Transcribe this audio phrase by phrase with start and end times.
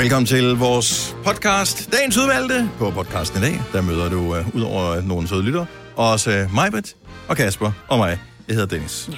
[0.00, 2.70] Velkommen til vores podcast, Dagens Udvalgte.
[2.78, 6.54] På podcasten i dag, der møder du uh, ud over nogle søde lytter, også uh,
[6.54, 6.96] Majbet
[7.28, 8.18] og Kasper og mig.
[8.48, 9.10] Jeg hedder Dennis.
[9.12, 9.16] Ja.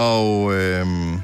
[0.00, 1.14] Og øhm,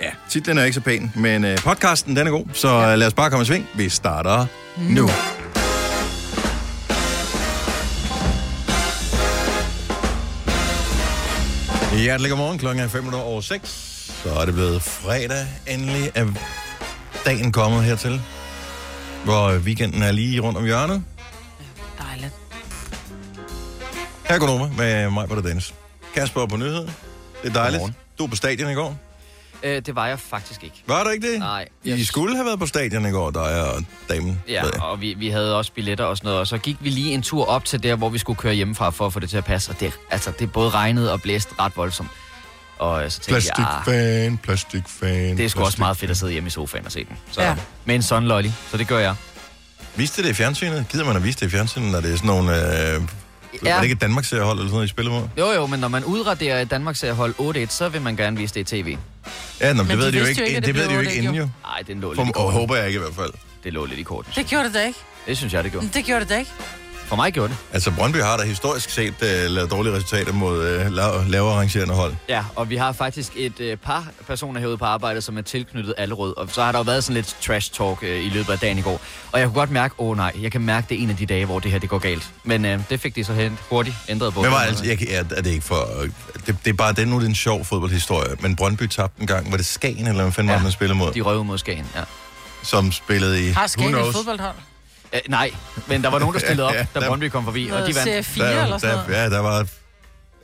[0.00, 2.94] ja, titlen er ikke så pæn, men uh, podcasten den er god, så ja.
[2.94, 3.68] lad os bare komme i sving.
[3.74, 4.46] Vi starter
[4.76, 4.94] nu.
[4.94, 5.10] nu.
[11.98, 12.58] Hjertelig godmorgen.
[12.58, 13.97] Klokken er 5 over 6.
[14.08, 15.46] Så er det blevet fredag.
[15.66, 16.26] Endelig er
[17.24, 18.20] dagen kommet hertil.
[19.24, 21.04] Hvor weekenden er lige rundt om hjørnet.
[21.98, 22.32] Dejligt.
[24.28, 25.74] Her er Gunova med mig på det Dennis.
[26.14, 26.90] Kasper på nyheden.
[27.42, 27.80] Det er dejligt.
[27.80, 27.94] Godmorgen.
[28.18, 28.96] Du er på stadion i går.
[29.62, 30.82] Øh, det var jeg faktisk ikke.
[30.86, 31.38] Var du ikke det?
[31.38, 31.68] Nej.
[31.84, 34.42] I Jeg- skulle have været på stadion i går, dig og damen.
[34.48, 37.14] Ja, og vi, vi havde også billetter og sådan noget, og så gik vi lige
[37.14, 39.36] en tur op til der, hvor vi skulle køre hjemmefra for at få det til
[39.36, 42.08] at passe, og det, altså, det både regnede og blæste ret voldsomt.
[42.78, 45.36] Og øh, så tænkte jeg, ah, Plastikfan, plastikfan.
[45.36, 47.16] det er sgu også meget fedt at sidde hjemme i sofaen og se den.
[47.30, 47.56] Så, Ja.
[47.84, 49.14] Med en sådan lolly, så det gør jeg.
[49.96, 50.86] Viste det i fjernsynet?
[50.88, 52.50] Gider man at vise det i fjernsynet, når det er sådan nogle...
[52.56, 53.02] Øh,
[53.64, 53.70] ja.
[53.70, 55.22] Er det ikke et Danmarks hold eller sådan noget, I spiller mod?
[55.38, 57.34] Jo jo, men når man udraderer et Danmarks hold
[57.68, 58.96] 8-1, så vil man gerne vise det i tv.
[59.60, 61.14] Ja, nå, men det de ved de jo ikke, det, det ved de jo ikke
[61.14, 61.48] inden jo.
[61.62, 62.52] Nej, det lå lidt i For, og korten.
[62.60, 63.30] håber jeg ikke i hvert fald.
[63.64, 64.32] Det lå lidt i korten.
[64.36, 64.98] Det gjorde det da ikke.
[65.26, 65.88] Det synes jeg, det gjorde.
[65.94, 66.50] Det gjorde det da ikke.
[67.08, 67.58] For mig gjorde det.
[67.72, 71.94] Altså, Brøndby har da historisk set uh, lavet dårlige resultater mod uh, lav, lavere arrangerende
[71.94, 72.14] hold.
[72.28, 75.94] Ja, og vi har faktisk et øh, par personer herude på arbejde, som er tilknyttet
[75.98, 76.36] Allerød.
[76.36, 78.78] Og så har der jo været sådan lidt trash talk øh, i løbet af dagen
[78.78, 79.00] i går.
[79.32, 81.16] Og jeg kunne godt mærke, åh oh, nej, jeg kan mærke, det er en af
[81.16, 82.30] de dage, hvor det her det går galt.
[82.44, 84.42] Men øh, det fik de så hen hurtigt ændret på.
[84.42, 85.88] Men var altså, jeg, er, er det ikke for...
[86.46, 88.36] Det, det er bare det, nu er det en sjov fodboldhistorie.
[88.40, 90.54] Men Brøndby tabte en gang, var det Skagen, eller hvad fanden ja.
[90.54, 91.12] var det, man spillede mod?
[91.12, 92.02] De røvede mod Skagen, ja.
[92.62, 93.50] Som spillede i...
[93.50, 94.54] Har Skagen et fodboldhold?
[95.14, 95.50] Øh, nej,
[95.86, 97.82] men der var nogen, der stillede op, Ja, da der- Brøndby kom forbi, og de
[97.82, 97.96] vandt.
[97.96, 99.18] serie 4 Der, eller sådan der, noget?
[99.18, 99.66] ja, der var,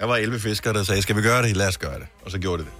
[0.00, 1.56] der var 11 fiskere, der sagde, skal vi gøre det?
[1.56, 2.06] Lad os gøre det.
[2.24, 2.74] Og så gjorde det det.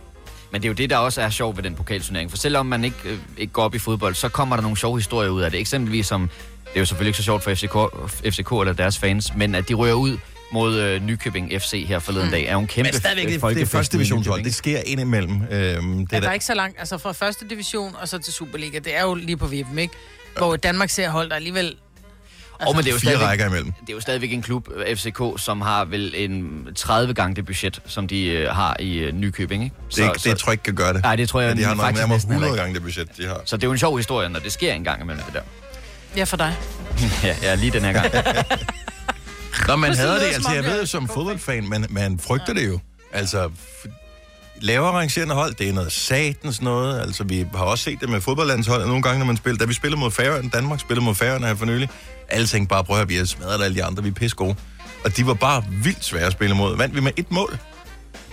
[0.53, 2.31] Men det er jo det, der også er sjovt ved den pokalturnering.
[2.31, 4.99] For selvom man ikke, øh, ikke går op i fodbold, så kommer der nogle sjove
[4.99, 5.61] historier ud af det.
[5.61, 6.31] Eksempelvis som,
[6.65, 7.77] det er jo selvfølgelig ikke så sjovt for FCK,
[8.35, 10.19] FCK eller deres fans, men at de rører ud
[10.53, 13.63] mod øh, Nykøbing FC her forleden dag, er jo en kæmpe Men stadigvæk, det, det
[13.63, 14.45] er første divisionshold.
[14.45, 15.43] Det sker indimellem.
[15.51, 18.19] Øhm, det Ja, er der er ikke så langt, altså fra første division og så
[18.19, 18.79] til Superliga.
[18.79, 19.95] Det er jo lige på vippen, ikke?
[20.37, 21.77] Hvor Danmark ser hold, der alligevel...
[22.61, 23.73] Og men det er jo fire stadigvæk, rækker imellem.
[23.73, 27.47] det er jo stadigvæk en klub, øh, FCK, som har vel en 30 gange det
[27.47, 29.77] budget, som de øh, har i øh, Nykøbing, ikke?
[29.97, 31.03] Det, det, det tror jeg ikke kan gøre det.
[31.03, 32.63] Nej, det tror jeg ja, de har nok faktisk nærmere næsten heller 100 ikke.
[32.63, 33.41] gange det budget, de har.
[33.45, 35.41] Så det er jo en sjov historie, når det sker en gang imellem det der.
[36.17, 36.55] Ja, for dig.
[37.25, 38.13] ja, ja, lige den her gang.
[39.69, 40.35] Nå, man hader det.
[40.35, 42.79] Altså, jeg ved jo som fodboldfan, man, man frygter det jo.
[43.13, 43.51] Altså,
[44.65, 47.01] lavere arrangerende hold, det er noget satans noget.
[47.01, 49.59] Altså, vi har også set det med fodboldlandsholdet nogle gange, når man spiller.
[49.59, 51.89] Da vi spillede mod Færøerne, Danmark spillede mod Færøerne her for nylig,
[52.29, 54.37] alle tænkte bare, prøv at høre, vi har smadret alle de andre, vi er pisse
[54.37, 54.57] gode.
[55.05, 56.77] Og de var bare vildt svære at spille mod.
[56.77, 57.59] Vandt vi med et mål?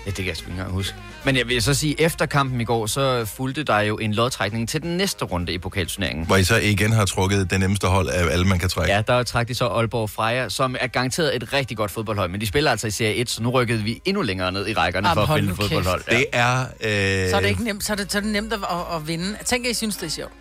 [0.06, 0.96] Ja, det kan jeg sgu ikke engang huske.
[1.26, 4.70] Men jeg vil så sige, efter kampen i går, så fulgte der jo en lodtrækning
[4.70, 6.26] til den næste runde i pokalturneringen.
[6.26, 8.94] Hvor I så igen har trukket det nemmeste hold af alle, man kan trække.
[8.94, 12.42] Ja, der trak de så Aalborg Freja, som er garanteret et rigtig godt fodboldhold, men
[12.42, 15.10] de spiller altså i Serie 1, så nu rykkede vi endnu længere ned i rækkerne
[15.10, 16.04] Jamen, for at finde fodboldhold.
[16.12, 16.18] Ja.
[16.18, 16.60] Det er...
[16.62, 17.30] Øh...
[17.30, 19.08] Så er det ikke nemt, så er det, så er det nemt at, at, at
[19.08, 19.38] vinde.
[19.46, 20.32] Tænk, at I synes, det er sjovt.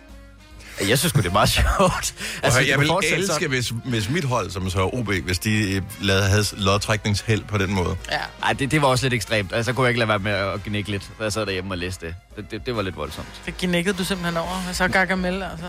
[0.89, 2.13] Jeg synes det er meget sjovt.
[2.43, 5.75] Altså, det jeg vil elske, hvis, hvis mit hold, som så er OB, hvis de
[5.75, 7.95] øh, lavede, havde lodtrækningsheld på den måde.
[8.11, 8.17] Ja.
[8.43, 9.53] Ej, det, det var også lidt ekstremt.
[9.53, 11.73] Altså, så kunne jeg ikke lade være med at gnække lidt, da jeg sad derhjemme
[11.73, 12.15] og læste det.
[12.35, 13.27] Det, det, det var lidt voldsomt.
[13.45, 14.63] Det gnækkede du simpelthen over.
[14.69, 15.65] Og så Gargamel, altså.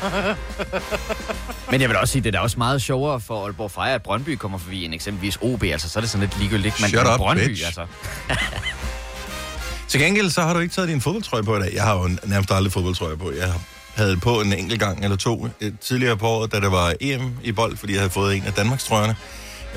[1.70, 4.02] Men jeg vil også sige, det er da også meget sjovere for Aalborg Freja, at
[4.02, 5.62] Brøndby kommer forbi end eksempelvis OB.
[5.62, 6.80] Altså, så er det sådan lidt ligegyldigt.
[6.80, 7.66] Men Shut up, Brøndby, bitch.
[7.66, 7.86] altså.
[9.88, 11.74] Til gengæld, så har du ikke taget din fodboldtrøje på i dag.
[11.74, 13.32] Jeg har jo nærmest aldrig fodboldtrøje på.
[13.32, 13.52] Jeg
[14.00, 17.32] havde på en enkelt gang eller to øh, tidligere på året, da der var EM
[17.44, 19.16] i bold, fordi jeg havde fået en af Danmarks trøjerne.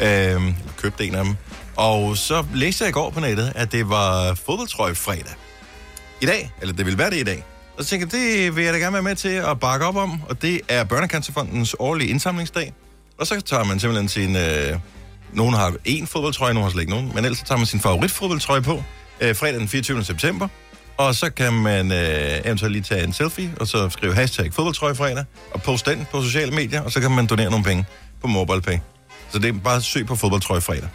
[0.01, 1.35] Øh, købte en af dem.
[1.75, 5.33] Og så læste jeg i går på nettet, at det var fodboldtrøje fredag.
[6.21, 7.43] I dag, eller det vil være det i dag.
[7.77, 9.95] Og så tænkte jeg, det vil jeg da gerne være med til at bakke op
[9.95, 12.73] om, og det er Børnecancerfondens årlige indsamlingsdag.
[13.17, 14.35] Og så tager man simpelthen sin...
[14.35, 14.79] Øh,
[15.33, 17.79] nogen har én fodboldtrøje, nogen har slet ikke nogen, men ellers så tager man sin
[17.79, 18.83] favoritfodboldtrøje på
[19.21, 20.03] øh, fredag den 24.
[20.03, 20.47] september.
[20.97, 25.25] Og så kan man øh, eventuelt lige tage en selfie, og så skrive hashtag fodboldtrøjefredag,
[25.51, 27.85] og poste den på sociale medier, og så kan man donere nogle penge
[28.21, 28.77] på MobilePay.
[29.31, 30.89] Så det er bare søg på fodboldtrøjefredag.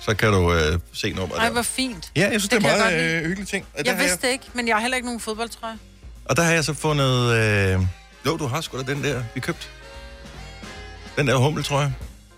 [0.00, 1.52] Så kan du øh, se nummeret Ej, der.
[1.52, 2.12] hvor fint.
[2.16, 3.66] Ja, jeg synes, det, det er jeg meget øh, hyggelig ting.
[3.72, 5.78] Og der, Jeg har jeg, vidste det ikke, men jeg har heller ikke nogen fodboldtrøje.
[6.24, 7.32] og der har jeg så fundet...
[7.34, 7.80] Øh,
[8.26, 9.66] jo, du har sgu da den der, vi købte.
[11.16, 11.94] Den der hummeltrøje.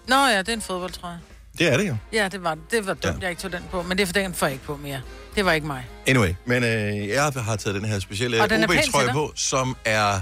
[0.08, 1.18] Nå ja, det er en fodboldtrøje.
[1.58, 1.96] Det er det jo.
[2.12, 3.20] Ja, det var, det var dumt, Ja.
[3.20, 3.82] jeg ikke tog den på.
[3.82, 5.00] Men det er for den får jeg ikke på mere.
[5.36, 5.86] Det var ikke mig.
[6.06, 10.20] Anyway, men øh, jeg har taget den her specielle OB-trøje på, som er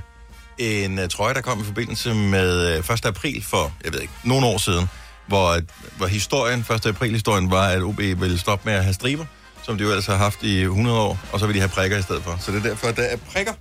[0.58, 3.06] en uh, trøje, der kom i forbindelse med uh, 1.
[3.06, 4.88] april for, jeg ved ikke, nogle år siden,
[5.26, 5.58] hvor,
[5.96, 6.86] hvor historien, 1.
[6.86, 9.24] april-historien var, at OB ville stoppe med at have striber,
[9.62, 11.98] som de jo ellers har haft i 100 år, og så vil de have prikker
[11.98, 12.36] i stedet for.
[12.40, 13.52] Så det er derfor, at der er prikker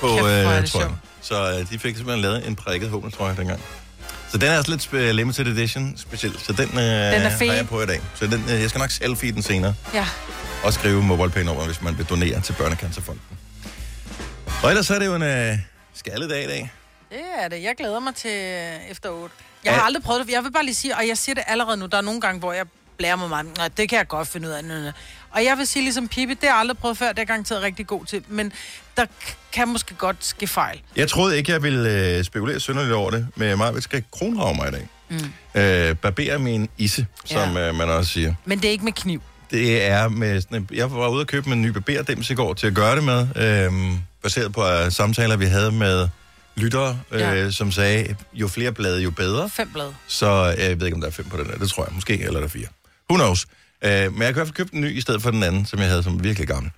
[0.00, 0.92] på Kæft, øh, det trøjen.
[1.20, 3.60] Så øh, de fik simpelthen lavet en prikket hummeltrøje dengang.
[4.32, 7.68] Så den er altså lidt limited edition specielt, så den, øh, den er har jeg
[7.68, 8.00] på i dag.
[8.14, 10.06] Så den, øh, jeg skal nok selfie den senere, Ja.
[10.64, 13.22] og skrive mobile nummer hvis man vil donere til Børnecancerfonden.
[14.62, 15.58] Og ellers er det jo en øh,
[15.94, 16.72] skaldedag i dag.
[17.10, 17.62] Det er det.
[17.62, 19.34] Jeg glæder mig til øh, efter 8.
[19.64, 20.32] Jeg har aldrig prøvet det.
[20.32, 22.38] Jeg vil bare lige sige, og jeg siger det allerede nu, der er nogle gange,
[22.38, 22.64] hvor jeg
[22.98, 23.46] blærer mig meget.
[23.58, 24.92] Nå, det kan jeg godt finde ud af.
[25.30, 27.26] Og jeg vil sige ligesom Pippi, det har jeg aldrig prøvet før, det er jeg
[27.26, 28.24] garanteret rigtig god til.
[28.28, 28.52] Men
[28.96, 29.06] der
[29.52, 30.80] kan måske godt ske fejl.
[30.96, 34.68] Jeg troede ikke, jeg ville øh, spekulere synderligt over det, men jeg skal kronrave mig
[34.68, 34.88] i dag.
[35.10, 35.60] Mm.
[35.60, 37.68] Øh, barbere min isse, som Ja.
[37.68, 38.34] øh, man også siger.
[38.44, 39.22] Men det er ikke med kniv.
[39.50, 42.54] Det er med sådan en, Jeg var ude og købe en ny barberdims i går
[42.54, 46.08] til at gøre det med, øhm, baseret på uh, samtaler, vi havde med
[46.56, 47.50] lyttere, øh, Ja.
[47.50, 49.50] som sagde, jo flere blade, jo bedre.
[49.50, 49.94] Fem blade.
[50.06, 51.58] Så øh, jeg ved ikke, om der er fem på den der.
[51.58, 52.66] Det tror jeg måske, eller der er fire.
[53.12, 53.46] Who knows?
[53.84, 55.66] Øh, men jeg kan i hvert fald købe en ny i stedet for den anden,
[55.66, 56.72] som jeg havde som virkelig gammel.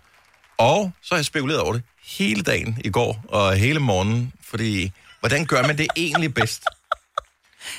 [0.59, 4.93] Og så har jeg spekuleret over det hele dagen i går og hele morgenen, fordi
[5.21, 6.63] hvordan gør man det egentlig bedst?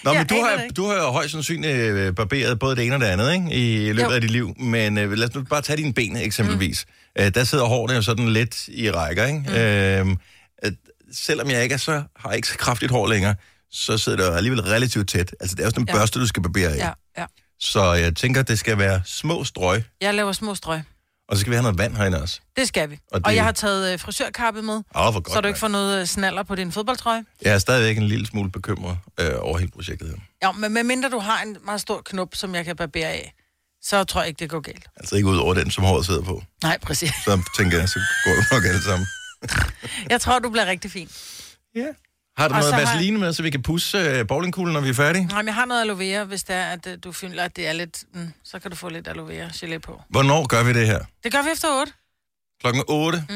[0.04, 2.96] Nå, Jeg men du har, du har jo højst sandsynligt øh, barberet både det ene
[2.96, 3.52] og det andet, ikke?
[3.52, 4.16] I løbet Jo.
[4.16, 4.54] af dit liv.
[4.60, 6.86] Men øh, lad os nu bare tage dine ben, eksempelvis.
[7.18, 7.24] Mm.
[7.24, 9.40] Øh, der sidder hårene jo sådan lidt i rækker, ikke?
[9.48, 10.12] Mm.
[10.12, 10.18] Øh,
[10.58, 10.74] at,
[11.12, 13.36] selvom jeg ikke er så, har ikke så kraftigt hår længere,
[13.72, 15.36] så sidder det alligevel relativt tæt.
[15.40, 15.94] Altså, det er jo sådan en Ja.
[15.96, 16.78] børste, du skal barbere af.
[16.78, 17.26] Ja, ja.
[17.60, 20.82] Så jeg tænker, det skal være små strøg, Jeg laver små strøg.
[21.30, 22.40] og så skal vi have noget vand herinde også.
[22.56, 23.00] Det skal vi.
[23.12, 25.32] Og det- og jeg har taget øh, frisørkappe med, hvor godt.
[25.34, 27.24] så du ikke får noget øh, snaller på din fodboldtrøje.
[27.42, 30.16] Jeg er stadigvæk en lille smule bekymret øh, over hele projektet her.
[30.48, 33.34] Ja, men medmindre du har en meget stor knop, som jeg kan barbere af,
[33.82, 34.88] så tror jeg ikke, det går galt.
[34.96, 36.44] Altså ikke ud over den, som håret sidder på.
[36.64, 37.12] Nej, præcis.
[37.26, 39.08] Så tænker jeg, så går det nok alt sammen.
[40.10, 41.10] Jeg tror, du bliver rigtig fin.
[41.76, 41.86] Ja.
[42.38, 44.82] Har du Og noget så har vaseline med, så vi kan pusse øh, bowlingkuglen, når
[44.82, 45.26] vi er færdige?
[45.26, 47.56] Nej, men jeg har noget aloe vera, hvis det er, at øh, du føler, at
[47.56, 48.04] det er lidt...
[48.14, 50.02] Mm, så kan du få lidt aloe vera gelé på.
[50.10, 51.00] Hvornår gør vi det her?
[51.24, 51.92] Det gør vi efter 8.
[52.62, 53.24] Klokken 8?
[53.30, 53.36] Mm.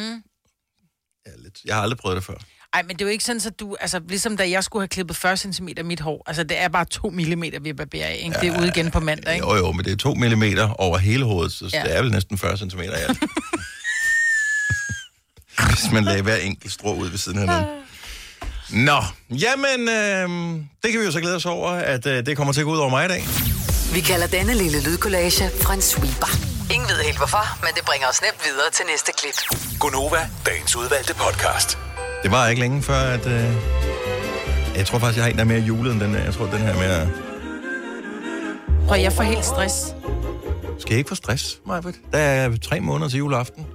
[1.26, 1.58] Ja, lidt.
[1.66, 2.34] Jeg har aldrig prøvet det før.
[2.74, 3.76] Ej, men det er jo ikke sådan, at du...
[3.80, 6.24] Altså, ligesom da jeg skulle have klippet 40 cm mit hår.
[6.28, 8.36] Altså, det er bare 2 mm, vi barberer af, ikke?
[8.42, 9.48] Det er ude igen på mandag, ikke?
[9.48, 11.84] Jo, jo, men det er to millimeter over hele hovedet, så Ja.
[11.84, 13.20] det er vel næsten 40 cm i alt.
[15.70, 17.76] Hvis man lagde hver enkelt strå ud ved siden af hinanden.
[18.74, 19.00] Nå,
[19.30, 20.30] jamen, øh,
[20.84, 22.72] det kan vi jo så glæde os over, at øh, det kommer til at gå
[22.72, 23.24] ud over mig i dag.
[23.94, 26.32] Vi kalder denne lille lydkollage Frans sweeper.
[26.74, 29.38] Ingen ved helt hvorfor, men det bringer os nemt videre til næste klip.
[29.80, 31.78] Gonova, dagens udvalgte podcast.
[32.24, 33.26] Det var ikke længe før, at...
[33.28, 33.56] Øh,
[34.76, 36.24] jeg tror faktisk, jeg har en, der er mere julet end den her.
[36.24, 37.10] Jeg tror, den her er mere...
[38.88, 39.76] Prøv, jeg får helt stress.
[40.80, 41.96] Skal jeg ikke få stress, Majbert?
[42.12, 43.66] Der er tre måneder til juleaften.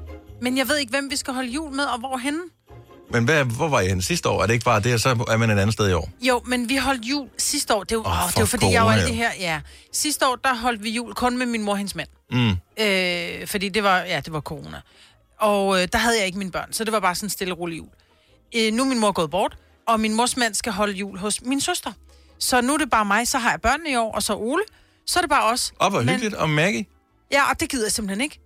[0.40, 2.40] Men jeg ved ikke, hvem vi skal holde jul med, og hvorhenne.
[3.10, 4.42] Men hvad, hvor var jeg henne sidste år?
[4.42, 6.10] Er det ikke bare det, og så er man et andet sted i år?
[6.20, 7.82] Jo, men vi holdt jul sidste år.
[7.84, 9.30] Det er jo, Åh, oh, det var fordi, jeg var corona, alle det her...
[9.40, 9.60] Ja.
[9.92, 12.08] Sidste år, der holdt vi jul kun med min mor og hendes mand.
[12.30, 12.50] Mm.
[12.84, 14.80] Øh, fordi det var, ja, det var corona.
[15.40, 17.54] Og øh, der havde jeg ikke mine børn, så det var bare sådan en stille
[17.54, 17.88] og rolig jul.
[18.56, 19.56] Øh, nu er min mor gået bort,
[19.88, 21.92] og min mors mand skal holde jul hos min søster.
[22.38, 24.62] Så nu er det bare mig, så har jeg børnene i år, og så Ole.
[25.06, 25.72] Så er det bare os.
[25.80, 26.34] Åh, hvor Men- hyggeligt.
[26.34, 26.86] Og Maggie?
[27.32, 28.40] Ja, og det gider jeg simpelthen ikke.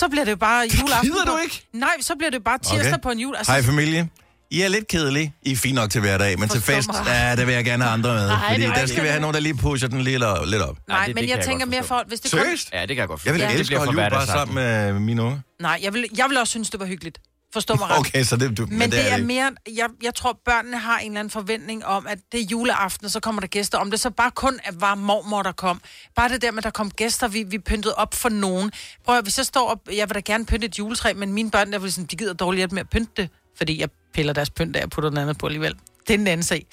[0.00, 1.10] Så bliver det bare juleaften.
[1.10, 1.66] gider du på- ikke?
[1.72, 3.02] Nej, så bliver det bare tirsdag okay.
[3.02, 3.34] på en jul.
[3.36, 4.08] Altså, Hej familie.
[4.50, 5.34] I er lidt kedelige.
[5.42, 7.02] I er fint nok til hverdag, men til Forstå fest, mig.
[7.06, 8.26] ja, det vil jeg gerne have andre med.
[8.28, 10.76] Nej, fordi der skal vi have nogen, der lige pusher den lidt, lidt op.
[10.88, 11.88] Nej, det- men det jeg jeg tænker mere forstå.
[11.94, 12.30] for, hvis det.
[12.30, 12.68] Seriøst?
[12.72, 13.52] Ja, det kan jeg godt Jeg vil forstå.
[13.54, 15.42] ja, elske at holde jul bare sammen med mine unge.
[15.60, 17.18] Nej, jeg vil, jeg vil også synes, det var hyggeligt.
[17.56, 17.98] Forstå mig ret.
[17.98, 19.26] Okay, så det, du, Men, men det, er ikke.
[19.26, 23.04] mere, jeg, jeg tror, børnene har en eller anden forventning om, at det er juleaften,
[23.04, 23.78] og så kommer der gæster.
[23.78, 25.80] Om det så bare kun er var mormor, der kom.
[26.16, 28.72] Bare det der med, at der kom gæster, vi, vi pyntede op for nogen.
[29.04, 31.50] Prøv at, hvis jeg står op, jeg vil da gerne pynte et juletræ, men mine
[31.50, 34.32] børn, der vil sådan, de gider dårligt hjælp med at pynte det, fordi jeg piller
[34.32, 35.74] deres pynt af og putter den andet på alligevel.
[36.06, 36.66] Det er en anden sag.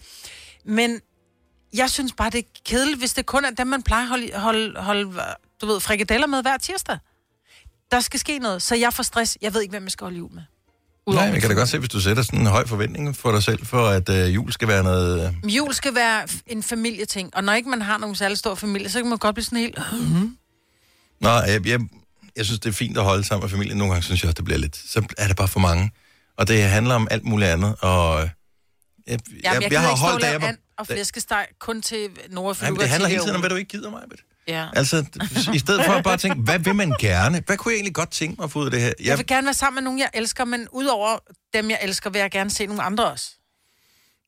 [0.66, 1.00] Men
[1.74, 4.32] jeg synes bare, det er kedeligt, hvis det kun er dem, man plejer at holde,
[4.36, 5.20] holde, holde
[5.62, 6.98] du ved, frikadeller med hver tirsdag.
[7.92, 9.38] Der skal ske noget, så jeg får stress.
[9.42, 10.44] Jeg ved ikke, hvem jeg skal holde jul med.
[11.08, 13.32] Nej, min jeg kan da godt se, hvis du sætter sådan en høj forventning for
[13.32, 15.36] dig selv, for at øh, jul skal være noget...
[15.46, 18.90] Øh, Jul skal være en familieting, og når ikke man har nogen særlig stor familie,
[18.90, 19.80] så kan man godt blive sådan helt...
[21.22, 21.80] Nå, jeg, jeg,
[22.36, 23.78] jeg synes, det er fint at holde sammen med familien.
[23.78, 24.76] Nogle gange synes jeg også, det bliver lidt...
[24.76, 25.92] Så er det bare for mange.
[26.38, 28.20] Og det handler om alt muligt andet, og...
[28.22, 28.30] Jeg,
[29.08, 32.90] jeg, Jamen, jeg, jeg, har holdt, and og flæskesteg kun til Nora, Nej, men det
[32.90, 34.02] handler hele tiden om, hvad du ikke gider mig.
[34.48, 34.68] Ja.
[34.76, 35.06] Altså,
[35.54, 37.44] i stedet for at bare tænke, hvad vil man gerne?
[37.46, 38.94] Hvad kunne jeg egentlig godt tænke mig at få ud af det her?
[39.04, 41.18] Jeg vil gerne være sammen med nogen, jeg elsker, men udover
[41.54, 43.26] dem, jeg elsker, vil jeg gerne se nogle andre også.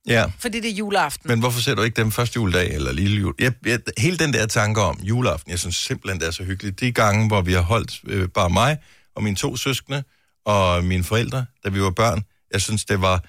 [0.07, 1.27] ja, Fordi det er juleaften.
[1.29, 3.34] men hvorfor ser du ikke dem første juledag eller lille jul?
[3.39, 6.79] Jeg, jeg, hele den der tanke om juleaften, jeg synes simpelthen, det er så hyggeligt.
[6.79, 8.77] De gange, hvor vi har holdt øh, bare mig
[9.15, 10.03] og mine to søskende
[10.45, 13.24] og mine forældre, da vi var børn, jeg synes, det var,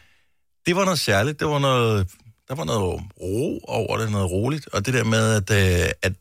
[0.67, 1.41] det var noget særligt.
[1.41, 2.09] Det var noget,
[2.49, 4.69] der var noget ro over det, noget roligt.
[4.73, 6.13] Og det der med, at, øh, at,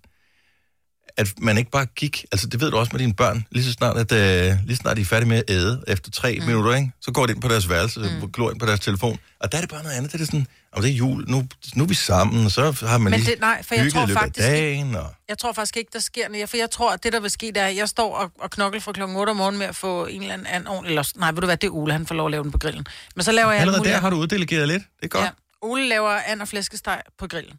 [1.17, 3.71] at man ikke bare gik, altså det ved du også med dine børn, lige så
[3.71, 6.45] snart, at, øh, lige så snart de er færdige med at æde, efter tre mm.
[6.45, 6.91] minutter, ikke?
[7.01, 8.31] så går de ind på deres værelse, mm.
[8.31, 10.47] glor ind på deres telefon, og der er det bare noget andet, det er sådan,
[10.71, 13.31] om det er jul, nu, nu er vi sammen, og så har man Men lige
[13.31, 15.13] det- nej, for jeg tror faktisk ikke- dagen, og...
[15.29, 16.49] Jeg tror faktisk ikke, der sker noget.
[16.49, 18.51] For jeg tror, at det, der vil ske, det er, at jeg står og, og
[18.51, 20.89] knokler fra klokken 8 om morgenen med at få en eller anden anden ordentlig...
[20.89, 22.57] Eller, nej, ved du hvad, det er Ole, han får lov at lave den på
[22.57, 22.85] grillen.
[23.15, 23.61] Men så laver jeg...
[23.61, 25.23] Allerede der har du uddelegeret lidt, det er godt.
[25.23, 25.29] Ja.
[25.61, 27.57] Ole laver and og flæskesteg på grillen.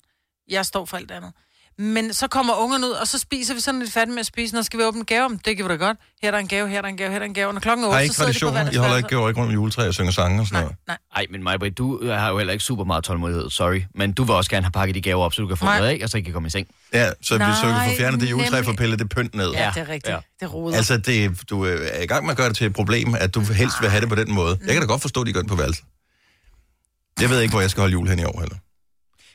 [0.48, 1.32] Jeg står for alt andet.
[1.78, 4.54] Men så kommer ungerne ud, og så spiser vi sådan lidt færdigt med at spise.
[4.54, 5.28] Når skal vi åbne gaver?
[5.28, 5.96] Det kan vi da godt.
[6.22, 7.46] Her er der en gave, her er der en gave, her er der en gave.
[7.48, 8.70] Og når klokken er 8, Har I så ikke sidder de på traditioner?
[8.70, 10.76] hver I holder ikke, går ikke rundt om juletræ og synger sange og sådan noget?
[10.86, 13.82] Nej, Ej, men Maja, du har jo heller ikke super meget tålmodighed, sorry.
[13.94, 15.78] Men du vil også gerne have pakket de gaver op, så du kan få Nej.
[15.78, 16.66] noget af, og så I kan komme i seng.
[16.92, 18.64] Ja, så, Nej, så du kan få fjernet det juletræ, nemlig.
[18.64, 19.50] for pillet det pynt ned.
[19.52, 20.14] ja, det er rigtigt.
[20.14, 20.18] ja.
[20.40, 20.76] Det roder.
[20.76, 23.40] Altså, det, du er i gang med at gøre det til et problem, at du
[23.40, 24.58] helst vil have det på den måde.
[24.66, 25.84] Jeg kan da godt forstå, at de gør det på værelset.
[27.20, 28.56] Jeg ved ikke, hvor jeg skal holde jul hen i år heller.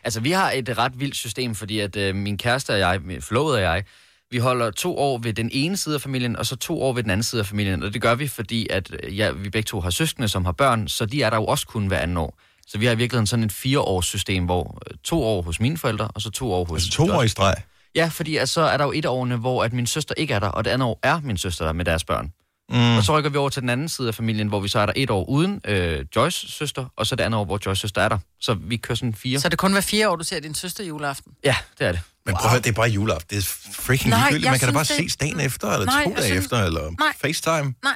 [0.04, 3.58] Altså, vi har et ret vildt system, fordi at øh, min kæreste og jeg, forlovede
[3.58, 3.84] og jeg,
[4.32, 7.04] vi holder to år ved den ene side af familien, og så to år ved
[7.04, 7.84] den anden side af familien.
[7.84, 10.52] Og det gør vi, fordi at, øh, ja, vi begge to har søskende, som har
[10.52, 12.40] børn, så de er der jo også kun hver anden år.
[12.68, 15.78] Så vi har i virkeligheden sådan et fireårs system, hvor øh, to år hos mine
[15.78, 16.78] forældre, og så to år hos...
[16.78, 17.56] Altså to år i streg.
[17.96, 20.48] Ja, fordi så er der jo et årene, hvor at min søster ikke er der,
[20.48, 22.32] og det andet år er min søster der med deres børn.
[22.72, 22.98] Mm.
[22.98, 24.86] Og så rykker vi over til den anden side af familien, hvor vi så er
[24.86, 28.02] der et år uden øh, Joyce søster, og så det andet år, hvor Joyce søster
[28.02, 28.18] er der.
[28.40, 29.40] Så vi kører sådan fire.
[29.40, 31.32] Så det kun hver fire år, du ser din søster juleaften.
[31.44, 32.02] Ja, det er det.
[32.26, 33.38] Men prøv at høre, det er bare juleaften.
[33.38, 34.52] Det er freaking Nej, ligegyldigt.
[34.52, 36.92] Man kan da bare det- ses dagen efter, eller Nej, to dage synes- efter, eller
[37.00, 37.14] Nej.
[37.22, 37.74] FaceTime.
[37.84, 37.96] Nej.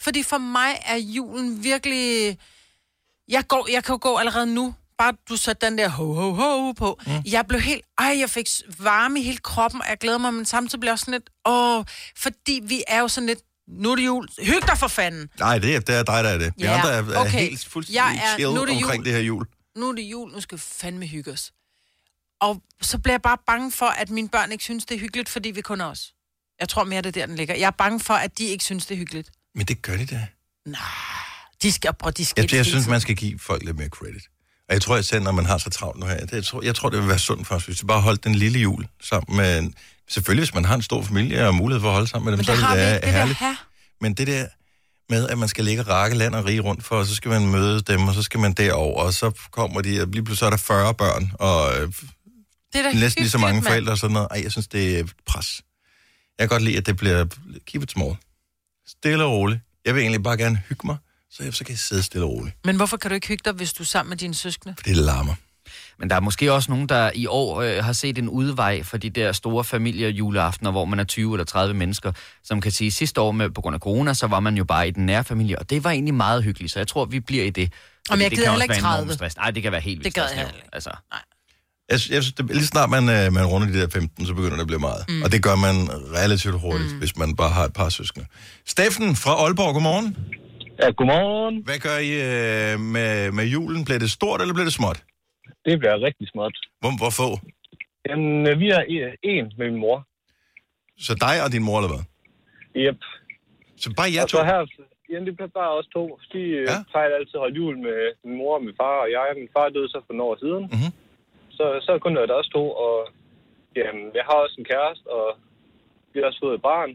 [0.00, 2.38] Fordi for mig er julen virkelig...
[3.28, 4.74] Jeg, går, jeg kan jo gå allerede nu.
[4.98, 7.00] Bare du satte den der ho, ho, ho på.
[7.06, 7.12] Mm.
[7.26, 7.82] Jeg blev helt...
[7.98, 8.46] Ej, jeg fik
[8.78, 11.30] varme i hele kroppen, og jeg glæder mig, men samtidig blev jeg også sådan lidt...
[11.46, 11.84] Åh,
[12.18, 13.38] fordi vi er jo sådan lidt...
[13.72, 14.28] Nu er det jul.
[14.42, 15.28] Hyg dig for fanden.
[15.38, 16.52] Nej, det er, det er dig, der er det.
[16.56, 17.30] Vi Ja, andre er, er okay.
[17.30, 19.04] helt fuldstændig Jeg er- chill nu er det omkring jul.
[19.04, 19.46] det her jul.
[19.76, 21.52] Nu er det jul, nu skal vi fandme hygge os.
[22.40, 25.28] Og så bliver jeg bare bange for, at mine børn ikke synes, det er hyggeligt,
[25.28, 26.12] fordi vi kun er os.
[26.60, 27.54] Jeg tror mere, det er der, den ligger.
[27.54, 29.30] Jeg er bange for, at de ikke synes, det er hyggeligt.
[29.54, 30.26] Men det gør de da.
[30.66, 30.78] Nej,
[31.62, 34.22] de skal, prøv, de skal Jeg, jeg synes, man skal give folk lidt mere credit.
[34.68, 36.62] Og jeg tror, at selv når man har så travlt nu her, det, jeg, tror,
[36.62, 38.86] jeg tror, det vil være sundt for os, hvis vi bare holdt den lille jul
[39.02, 39.70] sammen med...
[40.12, 42.38] Selvfølgelig, hvis man har en stor familie og mulighed for at holde sammen med dem,
[42.38, 43.38] Men så det er det det jeg herligt.
[43.38, 43.56] have.
[44.00, 44.46] Men det der
[45.08, 47.28] med, at man skal ligge og rakke land og rige rundt for, og så skal
[47.28, 50.38] man møde dem, og så skal man derover, og så kommer de, og lige pludselig
[50.38, 51.88] så er der 40 børn, og øh,
[52.72, 54.28] Det er næsten lige så mange forældre og sådan noget.
[54.30, 55.60] Ej, jeg synes, det er pres.
[56.38, 57.24] Jeg kan godt lide, at det bliver
[57.66, 58.16] keep it small.
[58.86, 59.60] Stille og roligt.
[59.84, 60.96] Jeg vil egentlig bare gerne hygge mig,
[61.30, 62.56] så, jeg, så kan jeg sidde stille og roligt.
[62.64, 64.74] Men hvorfor kan du ikke hygge dig, hvis du er sammen med dine søskende?
[64.78, 65.34] For det larmer.
[65.98, 68.96] Men der er måske også nogen, der i år øh, har set en udvej for
[68.96, 72.12] de der store familiejuleaftener, hvor man er 20 eller 30 mennesker,
[72.44, 74.88] som kan sige, sidste år med, på grund af corona, så var man jo bare
[74.88, 77.44] i den nære familie, og det var egentlig meget hyggeligt, så jeg tror, vi bliver
[77.44, 77.72] i det.
[78.08, 79.14] Fordi jeg det gider kan heller ikke være enormt 30.
[79.14, 79.36] Stress.
[79.36, 80.74] Nej, det kan være helt vildt Det gad jeg stressende, heller ikke.
[80.74, 80.90] Altså.
[81.92, 84.56] Jeg, jeg synes, det, lige snart man, øh, man runder de der 15, så begynder
[84.56, 85.04] det at blive meget.
[85.08, 85.22] Mm.
[85.22, 85.76] Og det gør man
[86.14, 86.98] relativt hurtigt, mm.
[86.98, 88.26] hvis man bare har et par søskende.
[88.66, 90.16] Steffen fra Aalborg, godmorgen.
[90.82, 91.62] Ja, godmorgen.
[91.64, 93.84] Hvad gør I øh, med, med julen?
[93.84, 95.02] Bliver det stort, eller bliver det småt?
[95.64, 96.56] Det bliver rigtig småt.
[96.80, 97.28] Hvor, hvor få?
[98.08, 99.98] Jamen, øh, vi er e- en med min mor.
[101.06, 102.04] Så dig og din mor, eller hvad?
[102.84, 103.00] Yep.
[103.82, 104.36] Så bare jer og to?
[104.38, 104.60] så her,
[105.10, 106.02] jamen, det bliver bare os to.
[106.32, 106.60] De Ja.
[106.72, 106.76] ja.
[106.90, 109.26] plejer altid at holde jul med min mor og min far og jeg.
[109.40, 110.62] Min far døde så for nogle år siden.
[110.74, 110.90] Mhm.
[111.56, 112.96] Så, så er det kun os to, og
[113.78, 115.26] jamen, jeg har også en kæreste, og
[116.12, 116.90] vi har også fået et barn.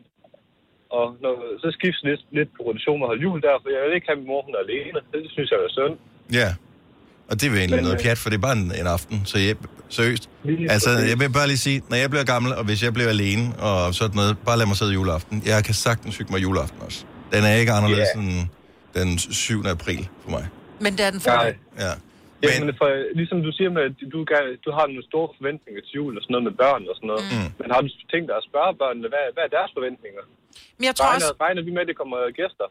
[0.97, 3.95] Og når, så skiftes lidt, lidt på rotation at holde jul der, for jeg vil
[3.97, 4.99] ikke have min mor, hun er alene.
[5.13, 5.95] Det synes jeg er synd.
[6.39, 6.49] Ja.
[7.29, 8.87] Og det er jo egentlig Men, noget øh, pjat, for det er bare en, en
[8.97, 9.17] aften.
[9.25, 9.55] Så jeg,
[9.97, 10.29] seriøst.
[10.75, 13.45] Altså, jeg vil bare lige sige, når jeg bliver gammel, og hvis jeg bliver alene,
[13.67, 15.35] og sådan noget, bare lad mig sidde juleaften.
[15.45, 16.99] Jeg kan sagtens hygge mig juleaften også.
[17.33, 18.21] Den er ikke anderledes Ja.
[18.21, 18.31] end
[18.97, 19.65] den 7.
[19.75, 20.45] april for mig.
[20.85, 21.43] Men det er den for Nej.
[21.45, 21.53] dig.
[21.85, 21.93] Ja.
[22.43, 22.87] Ja, Men, men for,
[23.21, 26.21] ligesom du siger med, at du, gerne, du har nogle store forventninger til jul og
[26.23, 27.23] sådan noget med børn og sådan noget.
[27.33, 27.49] Mm.
[27.59, 30.23] Men har du tænkt dig at spørge børnene, hvad, hvad er deres forventninger?
[30.77, 31.41] Men jeg tror Regner, også...
[31.45, 32.67] regner vi med, at det kommer gæster?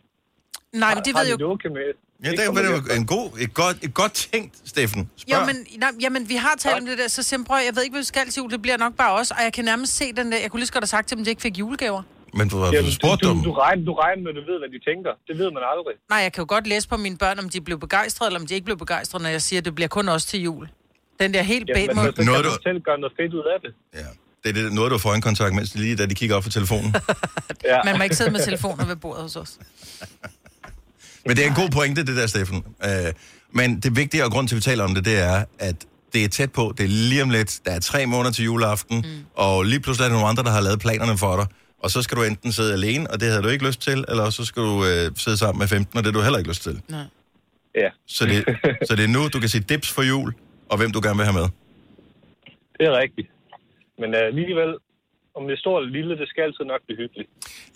[0.84, 1.56] Nej, men de har ved de jo...
[1.62, 1.88] det med?
[2.24, 2.94] ja, det er jo gæster?
[2.94, 5.10] en god, et, godt, et godt tænkt, Steffen.
[5.16, 5.40] Spørg.
[5.40, 7.76] Jo, men, nej, jamen, vi har talt om det der, så siger jeg, prøv, jeg
[7.76, 9.64] ved ikke, hvad vi skal til jul, det bliver nok bare os, og jeg kan
[9.64, 11.30] nærmest se den der, jeg kunne lige så godt have sagt til dem, at de
[11.30, 12.02] ikke fik julegaver.
[12.38, 13.42] Men du, Jamen, du spurgte du, dem.
[13.42, 15.10] du, regner, du regner med, at du ved, hvad de tænker.
[15.28, 15.94] Det ved man aldrig.
[16.10, 18.46] Nej, jeg kan jo godt læse på mine børn, om de blev begejstrede, eller om
[18.46, 20.68] de ikke blev begejstrede, når jeg siger, at det bliver kun os til jul.
[21.20, 23.34] Den der helt Jamen, bag men så kan Noget, du du- selv gøre noget fedt
[23.34, 23.74] ud af det.
[23.94, 24.06] Ja.
[24.44, 26.42] Det er det, noget, du får en kontakt, mens de lige da de kigger op
[26.42, 26.94] på telefonen.
[27.64, 27.78] Ja.
[27.84, 29.58] Man må ikke sidde med telefoner ved bordet hos os.
[31.26, 32.64] Men det er en god pointe, det der, Steffen.
[32.84, 33.12] Øh,
[33.52, 36.24] men det vigtige og grund til, at vi taler om det, det er, at det
[36.24, 36.74] er tæt på.
[36.78, 37.60] Det er lige om lidt.
[37.64, 38.96] Der er tre måneder til juleaften.
[38.96, 39.24] Mm.
[39.34, 41.46] Og lige pludselig er der nogle andre, der har lavet planerne for dig.
[41.82, 44.30] Og så skal du enten sidde alene, og det havde du ikke lyst til, eller
[44.30, 46.62] så skal du øh, sidde sammen med 15, og det har du heller ikke lyst
[46.62, 46.80] til.
[47.74, 48.44] ja, Så det,
[48.88, 50.34] så det er nu, du kan sige dips for jul,
[50.68, 51.48] og hvem du gerne vil have med.
[52.78, 53.28] det er rigtigt.
[53.98, 54.70] Men uh, alligevel,
[55.36, 57.28] om det er stort eller lille, det skal altid nok blive hyggeligt.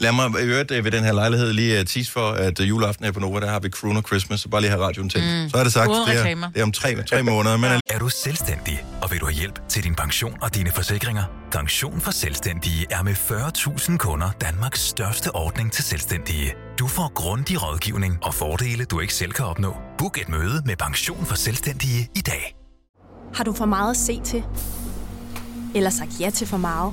[0.03, 3.05] Lad mig i øvrigt øh, ved den her lejlighed lige uh, tease for, at juleaften
[3.07, 5.27] her på Nova, der har vi Crooner Christmas, så bare lige have radioen tændt.
[5.43, 5.49] Mm.
[5.51, 6.49] Så er det sagt, Uden det er, reklamer.
[6.55, 9.57] det er om tre, tre måneder, men Er du selvstændig, og vil du have hjælp
[9.69, 11.25] til din pension og dine forsikringer?
[11.53, 16.55] Pension for Selvstændige er med 40.000 kunder Danmarks største ordning til selvstændige.
[16.79, 19.77] Du får grundig rådgivning og fordele, du ikke selv kan opnå.
[19.99, 22.57] Book et møde med Pension for Selvstændige i dag.
[23.35, 24.43] Har du for meget at se til?
[25.75, 26.93] Eller sagt ja til for meget?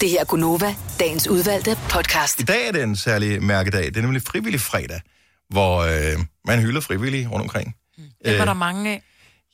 [0.00, 2.40] Det her er Gunova, dagens udvalgte podcast.
[2.40, 3.84] I dag er det en særlig mærkedag.
[3.86, 5.00] Det er nemlig frivillig fredag,
[5.48, 7.76] hvor øh, man hylder frivillige rundt omkring.
[8.24, 9.02] Det var der mange af.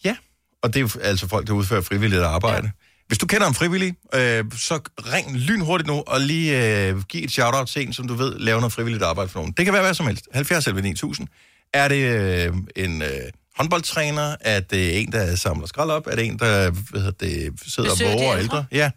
[0.04, 0.16] Ja,
[0.62, 2.66] og det er jo altså folk, der udfører frivilligt arbejde.
[2.66, 2.70] Ja.
[3.06, 4.80] Hvis du kender en frivillig, øh, så
[5.12, 8.60] ring lynhurtigt nu og lige øh, giv et shout-out til en, som du ved laver
[8.60, 9.52] noget frivilligt arbejde for nogen.
[9.56, 10.28] Det kan være hvad som helst.
[10.32, 11.28] 70 11 9000.
[11.74, 13.08] Er det øh, en øh,
[13.56, 14.36] håndboldtræner?
[14.40, 16.06] Er det en, der samler skrald op?
[16.06, 18.38] Er det en, der hvad hedder det, sidder Besøger og våger ældre?
[18.40, 18.64] ældre?
[18.72, 18.90] Ja.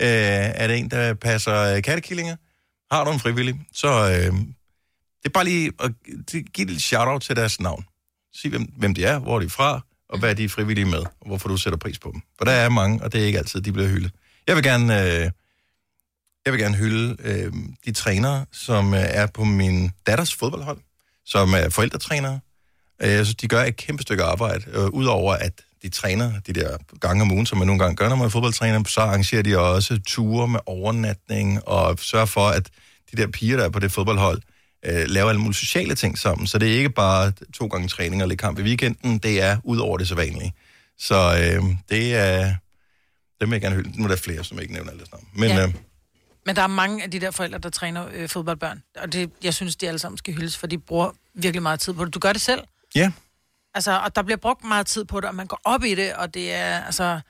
[0.00, 0.06] Øh,
[0.54, 2.36] er det en, der passer øh, kattekillinger?
[2.94, 3.60] Har du en frivillig?
[3.72, 4.36] Så øh,
[5.22, 5.92] det er bare lige at
[6.52, 7.84] give et shout-out til deres navn.
[8.34, 10.98] Sig, hvem, hvem de er, hvor de er fra, og hvad de er frivillige med,
[10.98, 12.22] og hvorfor du sætter pris på dem.
[12.38, 14.12] For der er mange, og det er ikke altid, de bliver hyldet.
[14.46, 15.30] Jeg vil gerne, øh,
[16.44, 17.52] jeg vil gerne hylde øh,
[17.84, 20.78] de trænere, som øh, er på min datters fodboldhold,
[21.24, 22.40] som er forældretrænere.
[23.02, 24.64] Øh, Jeg synes, de gør et kæmpe stykke arbejde.
[24.68, 28.08] Øh, Udover at de træner de der gange om ugen, som man nogle gange gør,
[28.08, 32.68] når man er fodboldtræner, så arrangerer de også ture med overnatning og sørger for, at
[33.12, 34.42] de der piger, der er på det fodboldhold,
[34.86, 36.46] øh, laver alle mulige sociale ting sammen.
[36.46, 39.56] Så det er ikke bare to gange træning og lidt kamp i weekenden, det er
[39.64, 40.52] ud over det så vanlige.
[40.98, 42.54] Så øh, det er...
[43.40, 43.98] Dem vil jeg gerne hylde.
[43.98, 45.28] Nu er der flere, som jeg ikke nævner alle sammen.
[45.34, 45.66] Men Ja.
[45.66, 45.74] øh,
[46.46, 48.82] Men der er mange af de der forældre, der træner øh, fodboldbørn.
[49.02, 51.92] Og det, jeg synes, de alle sammen skal hyldes, for de bruger virkelig meget tid
[51.92, 52.14] på det.
[52.14, 52.60] Du gør det selv.
[52.94, 53.12] ja,
[53.74, 56.14] Altså, og der bliver brugt meget tid på det, og man går op i det,
[56.14, 57.20] og det er, altså,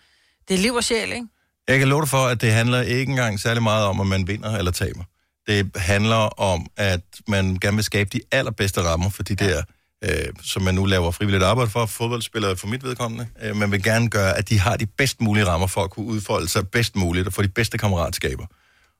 [0.49, 1.27] det er liv og sjæl, ikke?
[1.69, 4.27] Jeg kan love dig for, at det handler ikke engang særlig meget om, om man
[4.29, 5.05] vinder eller taber.
[5.47, 9.63] Det handler om, at man gerne vil skabe de allerbedste rammer for de der,
[10.05, 13.29] øh, som man nu laver frivilligt arbejde for, fodboldspillere for mit vedkommende.
[13.43, 16.07] Øh, man vil gerne gøre, at de har de bedst mulige rammer for at kunne
[16.07, 18.47] udfolde sig bedst muligt og få de bedste kammeratskaber.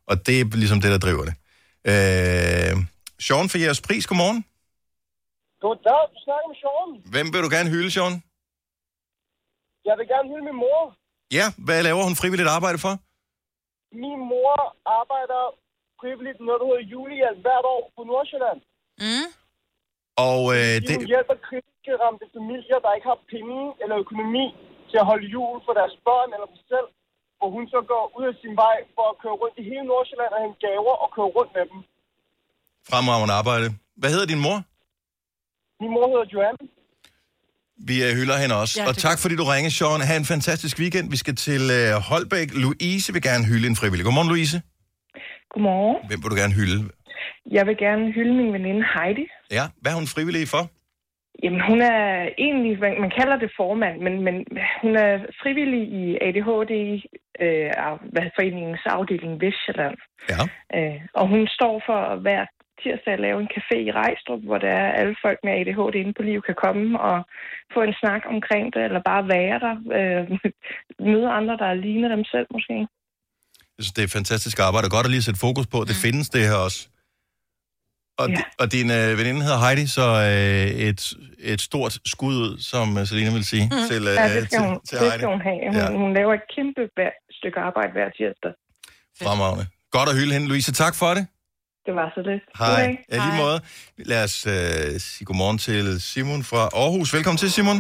[0.07, 1.35] Og det er ligesom det, der driver det.
[1.87, 2.85] Øh,
[3.21, 4.45] Sean for jeres pris, godmorgen.
[5.65, 6.89] Goddag, du snakker med Sean.
[7.15, 8.15] Hvem vil du gerne hylde, Sean?
[9.89, 10.81] Jeg vil gerne hylde min mor.
[11.39, 12.95] Ja, hvad laver hun frivilligt arbejde for?
[14.05, 14.55] Min mor
[15.01, 15.43] arbejder
[16.01, 18.61] frivilligt noget, der hedder julehjælp hvert år på Nordsjælland.
[19.05, 19.27] Mm.
[20.27, 20.89] Og øh, Det...
[20.89, 24.47] det, Hun hjælper kritiske ramte familier, der ikke har penge eller økonomi
[24.91, 26.89] til at holde jul for deres børn eller sig selv.
[27.39, 30.33] Hvor hun så går ud af sin vej for at køre rundt i hele Nordsjælland
[30.37, 31.79] og hente gaver og køre rundt med dem.
[32.91, 33.67] fremragende arbejde.
[34.01, 34.57] Hvad hedder din mor?
[35.81, 36.59] Min mor hedder Joanne.
[37.89, 38.75] Vi øh, hylder hende også.
[38.81, 40.01] Ja, og tak fordi du ringer, Sean.
[40.09, 41.07] Ha' en fantastisk weekend.
[41.15, 42.49] Vi skal til øh, Holbæk.
[42.65, 44.05] Louise vil gerne hylde en frivillig.
[44.05, 44.57] Godmorgen, Louise.
[45.53, 45.97] Godmorgen.
[46.09, 46.79] Hvem vil du gerne hylde?
[47.57, 49.27] Jeg vil gerne hylde min veninde Heidi.
[49.59, 50.63] Ja, hvad er hun frivillig for?
[51.43, 54.35] Jamen, hun er egentlig, man, man kalder det formand, men, men
[54.83, 55.13] hun er
[55.43, 56.73] frivillig i ADHD,
[57.45, 57.71] øh,
[58.37, 59.97] foreningens afdeling Vestjylland.
[60.33, 60.41] Ja.
[60.77, 62.43] Øh, og hun står for hver
[62.83, 66.15] tirsdag at lave en café i Rejstrup, hvor der er alle folk med ADHD inde
[66.19, 67.19] på liv kan komme og
[67.75, 69.75] få en snak omkring det, eller bare være der.
[69.99, 70.25] Øh,
[71.13, 72.77] møde andre, der ligner dem selv måske.
[73.77, 74.87] Jeg synes, det er fantastisk arbejde.
[74.89, 76.81] Og godt at lige sætte fokus på, det findes det her også.
[78.21, 78.43] Og, ja.
[78.61, 81.01] og din øh, veninde hedder Heidi, så øh, et,
[81.53, 83.89] et stort skud ud, som øh, Selina vil sige, mm.
[83.91, 85.19] til, øh, ja, det skal, til, hun, til det Heidi.
[85.21, 85.61] skal hun have.
[85.73, 85.87] Hun, ja.
[86.03, 88.53] hun laver et kæmpe hver, stykke arbejde hver tirsdag.
[89.23, 89.65] Fremragende.
[89.97, 90.73] Godt at hylde hende, Louise.
[90.85, 91.25] Tak for det.
[91.91, 92.39] Det var så det.
[92.63, 92.87] Hej.
[93.13, 93.59] Ja, lige måde.
[94.11, 97.09] Lad os øh, sige godmorgen til Simon fra Aarhus.
[97.17, 97.79] Velkommen til, Simon.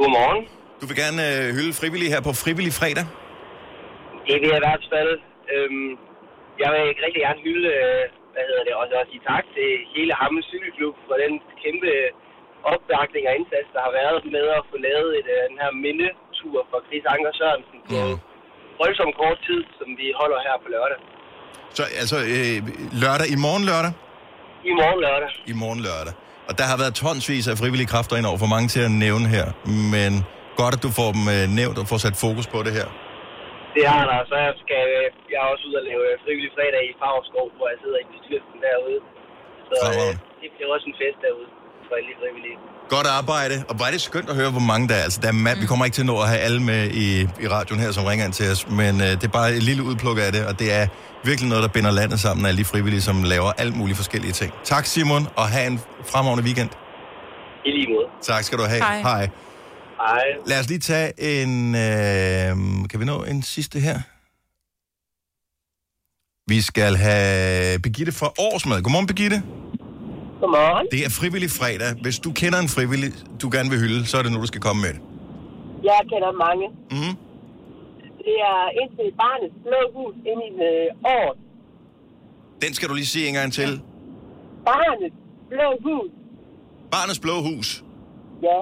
[0.00, 0.42] Godmorgen.
[0.80, 3.06] Du vil gerne øh, hylde frivillige her på Frivillig Fredag.
[4.26, 5.12] Det vil jeg i hvert fald.
[5.54, 5.90] Øhm,
[6.62, 8.02] jeg vil rigtig gerne hylde, øh,
[8.34, 11.90] hvad hedder det, og så sige tak til hele Hammel Cykelklub for den kæmpe
[12.72, 16.58] opbakning og indsats, der har været med at få lavet et, øh, den her mindetur
[16.70, 17.98] for Chris Anker Sørensen på
[18.80, 21.00] voldsom kort tid, som vi holder her på lørdag.
[21.76, 22.56] Så altså, øh,
[23.02, 23.92] lørdag, i morgen lørdag?
[24.70, 25.30] I morgen lørdag.
[25.52, 26.14] I morgen lørdag.
[26.48, 29.46] Og der har været tonsvis af frivillige kræfter indover, for mange til at nævne her.
[29.94, 30.12] Men
[30.60, 32.88] godt, at du får dem øh, nævnt og får sat fokus på det her.
[33.76, 36.52] Det har der, så jeg skal øh, jeg er også ud og lave øh, frivillig
[36.56, 39.00] fredag i Favrskov, hvor jeg sidder i bestyrelsen derude.
[39.68, 41.48] Så øh, det bliver også en fest derude
[41.90, 42.56] frivillige.
[42.88, 43.64] Godt arbejde.
[43.68, 45.02] Og er det skønt at høre, hvor mange der er.
[45.02, 47.06] Altså, der er mand, vi kommer ikke til at nå at have alle med i,
[47.44, 48.70] i radioen her, som ringer ind til os.
[48.70, 50.86] Men øh, det er bare et lille udpluk af det, og det er
[51.24, 54.32] virkelig noget, der binder landet sammen af alle de frivillige, som laver alt mulige forskellige
[54.32, 54.52] ting.
[54.64, 56.70] Tak, Simon, og have en fremragende weekend.
[57.64, 58.06] I lige måde.
[58.22, 58.82] Tak skal du have.
[58.82, 59.00] Hej.
[59.00, 59.28] Hej.
[59.96, 60.24] Hej.
[60.46, 61.74] Lad os lige tage en...
[61.74, 63.98] Øh, kan vi nå en sidste her?
[66.48, 68.82] Vi skal have Birgitte fra Årsmad.
[68.82, 69.42] Godmorgen, Birgitte.
[70.40, 70.86] Godmorgen.
[70.94, 71.90] Det er frivillig fredag.
[72.04, 73.10] Hvis du kender en frivillig,
[73.42, 75.00] du gerne vil hylde, så er det nu, du skal komme med det.
[75.90, 76.66] Jeg kender mange.
[76.96, 77.14] Mm.
[78.26, 81.28] Det er indtil barnets blå hus ind i øh, år.
[82.64, 83.70] Den skal du lige sige en gang til.
[84.70, 85.16] Barnets
[85.50, 86.10] blå hus.
[86.94, 87.68] Barnets Blå Hus.
[88.48, 88.58] Ja.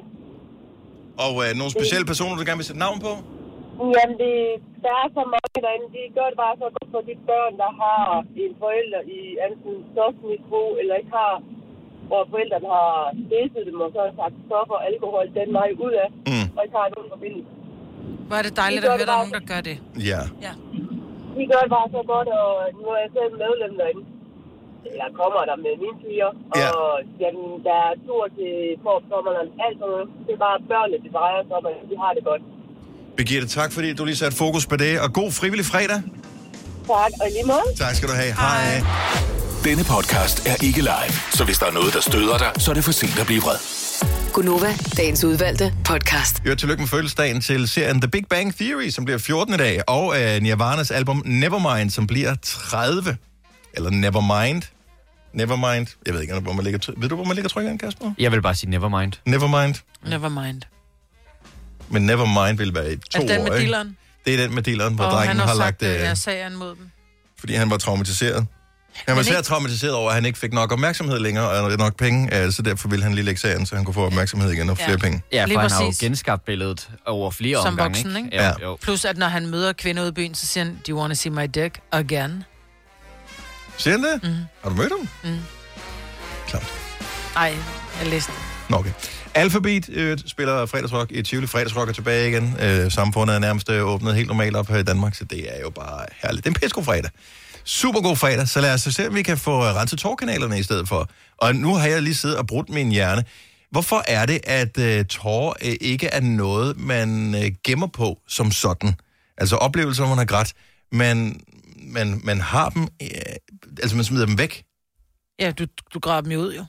[1.25, 3.13] Og øh, nogle specielle personer, du gerne vil sætte navn på?
[3.97, 4.37] Jamen, det,
[4.85, 5.87] der er så mange derinde.
[5.97, 8.03] De gør det bare så godt for de børn, der har
[8.45, 11.33] en forælder i enten stofmisbrug, eller ikke har,
[12.09, 12.91] hvor forældrene har
[13.27, 16.47] stæset dem, og så har sagt stoffer og alkohol den vej ud af, mm.
[16.57, 17.51] og ikke har nogen forbindelse.
[18.29, 19.77] Hvor er det dejligt De at gør høre, det der er nogen, der gør det.
[20.11, 20.21] Ja.
[21.37, 24.03] De gør det bare så godt, og nu er jeg selv medlem derinde.
[25.03, 26.69] Jeg kommer der med mine piger, Ja.
[26.79, 26.91] og
[27.23, 28.53] jamen, der er tur til
[28.87, 30.07] forsommeren, alt sådan noget.
[30.27, 32.43] Det er bare børnene, det drejer sig om, at de har det godt.
[33.19, 34.93] Birgitte, tak fordi du lige satte fokus på det.
[35.05, 35.99] Og god frivillig fredag.
[36.87, 37.63] Tak, og lige måde.
[37.77, 38.33] Tak skal du have.
[38.33, 38.83] Hej.
[39.65, 42.75] Denne podcast er ikke live, så hvis der er noget, der støder dig, så er
[42.75, 43.57] det for sent at blive vred.
[44.33, 46.43] Gunova, dagens udvalgte podcast.
[46.47, 49.81] Jo, tillykke med fødselsdagen til serien The Big Bang Theory, som bliver 14 i dag,
[49.89, 53.17] og uh, Nirvanas album Nevermind, som bliver 30.
[53.75, 54.63] Eller Nevermind.
[55.33, 55.87] Nevermind.
[56.07, 56.93] Jeg ved ikke, hvor man ligger...
[56.97, 58.13] Ved du, hvor man ligger trykkeren, Kasper?
[58.19, 59.13] Jeg vil bare sige nevermind.
[59.27, 59.75] Nevermind.
[60.07, 60.63] Never mind.
[61.89, 63.95] Men Nevermind vil være i to Er det den år, med ikke?
[64.25, 65.83] Det er den med dealeren, hvor Og drengen han har, har sagt, lagt...
[65.83, 66.91] at Øh, jeg sagen mod dem.
[67.41, 68.47] fordi han var traumatiseret.
[69.09, 71.97] Han var især ikke- traumatiseret over, at han ikke fik nok opmærksomhed længere, og nok
[71.97, 74.71] penge, øh, så derfor ville han lige lægge sagen, så han kunne få opmærksomhed igen
[74.71, 74.87] og Ja.
[74.87, 75.23] flere penge.
[75.33, 76.01] Ja, Lige for han har jo præcis.
[76.01, 78.27] genskabt billedet over flere Som omgange, voksen, ikke?
[78.27, 78.37] ikke?
[78.37, 78.45] Ja.
[78.47, 78.53] Ja.
[78.63, 78.77] Jo.
[78.83, 81.11] Plus, at når han møder kvinder ude i byen, så siger han, do you want
[81.11, 82.45] to see my dick again?
[83.77, 84.21] Siger han det?
[84.23, 84.35] Mm.
[84.63, 85.09] Har du mødt ham?
[85.33, 85.39] Mm.
[86.49, 86.73] Klart.
[87.37, 87.55] Ej,
[88.01, 88.41] jeg læste det.
[88.71, 88.91] Nå, okay.
[89.35, 91.47] Alphabet øh, spiller fredagsrock i Tivoli.
[91.47, 92.57] Fredagsrock er tilbage igen.
[92.61, 95.61] Øh, samfundet er nærmest øh, åbnet helt normalt op her i Danmark, så det er
[95.61, 96.45] jo bare herligt.
[96.45, 97.11] Det er en pissegod fredag.
[97.65, 100.89] Super god fredag, så lad os se, om vi kan få renset tårkanalerne i stedet
[100.89, 101.09] for.
[101.37, 103.25] Og nu har jeg lige siddet og brudt min hjerne.
[103.71, 108.51] Hvorfor er det, at øh, tårer øh, ikke er noget, man øh, gemmer på som
[108.51, 108.95] sådan?
[109.39, 110.53] Altså oplevelser, man har grædt,
[110.93, 111.41] men
[111.77, 113.09] man, man har dem, øh,
[113.83, 114.65] altså man smider dem væk.
[115.39, 116.65] Ja, du, du graver dem jo ud, jo.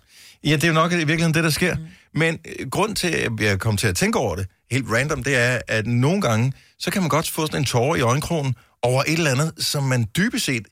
[0.46, 1.76] Ja, det er jo nok i virkeligheden det, der sker.
[1.76, 1.86] Mm.
[2.14, 5.36] Men øh, grund til, at jeg kom til at tænke over det, helt random, det
[5.36, 9.04] er, at nogle gange, så kan man godt få sådan en tårer i øjenkrogen over
[9.08, 10.68] et eller andet, som man dybest set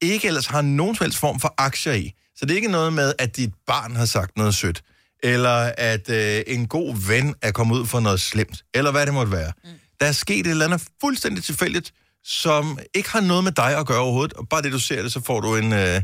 [0.00, 2.12] ikke ellers har nogen som helst form for aktier i.
[2.36, 4.82] Så det er ikke noget med, at dit barn har sagt noget sødt,
[5.22, 9.14] eller at øh, en god ven er kommet ud for noget slemt, eller hvad det
[9.14, 9.52] måtte være.
[9.64, 9.70] Mm.
[10.00, 11.92] Der er sket et eller andet fuldstændig tilfældigt,
[12.24, 15.12] som ikke har noget med dig at gøre overhovedet, og bare det, du ser det,
[15.12, 16.02] så får du en, øh,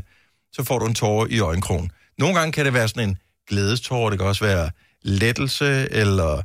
[0.53, 1.91] så får du en tårer i øjenkrogen.
[2.17, 3.17] Nogle gange kan det være sådan en
[3.49, 4.69] glædestårer, det kan også være
[5.01, 6.41] lettelse, eller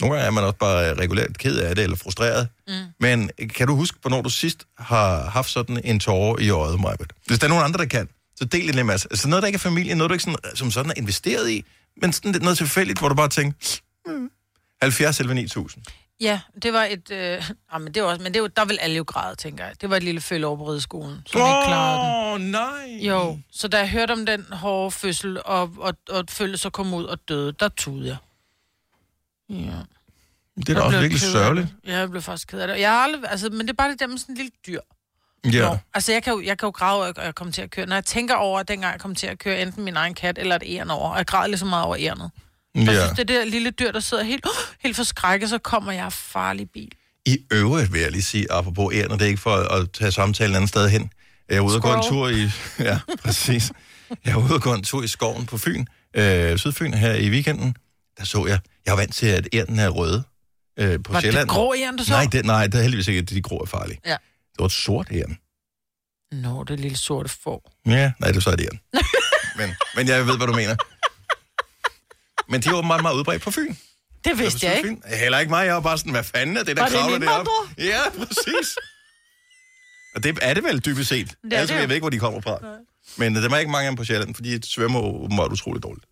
[0.00, 2.48] nogle gange er man også bare regulært ked af det, eller frustreret.
[2.68, 2.74] Mm.
[3.00, 7.12] Men kan du huske, hvornår du sidst har haft sådan en tårer i øjet, Majbet?
[7.26, 9.06] Hvis der er nogen andre, der kan, så del det med os.
[9.06, 11.64] Altså noget, der ikke er familie, noget, du ikke sådan, som sådan er investeret i,
[12.02, 14.30] men sådan noget tilfældigt, hvor du bare tænker, mm,
[14.82, 15.84] 70 eller 9000.
[16.20, 17.10] Ja, det var et...
[17.10, 19.64] Øh, ah, men det var også, men det var, der vil alle jo græde, tænker
[19.64, 19.80] jeg.
[19.80, 22.50] Det var et lille følge over på rideskolen, som oh, ikke klarede den.
[22.50, 22.98] Nej!
[23.00, 26.94] Jo, så da jeg hørte om den hårde fødsel, og, og, og følge så kom
[26.94, 28.16] ud og døde, der tudede jeg.
[29.50, 29.78] Ja.
[30.56, 31.68] Det er da også virkelig sørgeligt.
[31.86, 32.80] Ja, jeg blev faktisk ked af det.
[32.80, 34.80] Jeg har aldrig, altså, men det er bare det der med sådan en lille dyr.
[35.52, 35.68] Ja.
[35.68, 37.86] Nå, altså, jeg kan, jo, jeg kan jo græde, og jeg kommer til at køre.
[37.86, 40.38] Når jeg tænker over, at dengang jeg kom til at køre enten min egen kat
[40.38, 42.30] eller et æren over, og jeg græder lige så meget over ærenet.
[42.74, 42.92] Jeg Ja.
[43.04, 44.46] synes, det der lille dyr, der sidder helt,
[44.80, 46.92] helt forskrækket, så kommer jeg farlig bil.
[47.26, 50.12] I øvrigt vil jeg lige sige, apropos æren, og det er ikke for at tage
[50.12, 51.10] samtalen andet sted hen.
[51.48, 52.50] Jeg er ude og gå en tur i...
[52.88, 53.72] Ja, præcis.
[54.24, 57.30] Jeg er ude og gå en tur i skoven på Fyn, øh, Sydfyn her i
[57.30, 57.76] weekenden.
[58.18, 58.58] Der så jeg...
[58.86, 60.22] Jeg var vant til, at ærten er røde
[60.78, 61.48] øh, på Var det Sjælland.
[61.48, 62.12] grå æren, du så?
[62.12, 63.98] Nej, det, nej, det er heldigvis ikke, at de grå er farlige.
[64.06, 64.10] Ja.
[64.52, 65.38] Det var et sort æren.
[66.32, 67.72] Nå, det lille sorte får.
[67.86, 68.68] Ja, nej, det så er det
[69.58, 70.76] men, men jeg ved, hvad du mener.
[72.48, 73.74] Men de er jo meget, meget udbredt på Fyn.
[74.24, 74.96] Det vidste jeg ikke.
[75.06, 75.66] Heller ikke mig.
[75.66, 77.50] Jeg var bare sådan, hvad fanden er det, der Var det kravler deroppe?
[77.78, 78.76] Ja, præcis.
[80.14, 81.30] Og det er det vel dybest set.
[81.30, 82.58] Er er altså, det jeg ved ikke, hvor de kommer fra.
[83.16, 85.82] Men øh, der er ikke mange af dem på Sjælland, fordi de svømmer åbenbart utroligt
[85.82, 86.04] dårligt.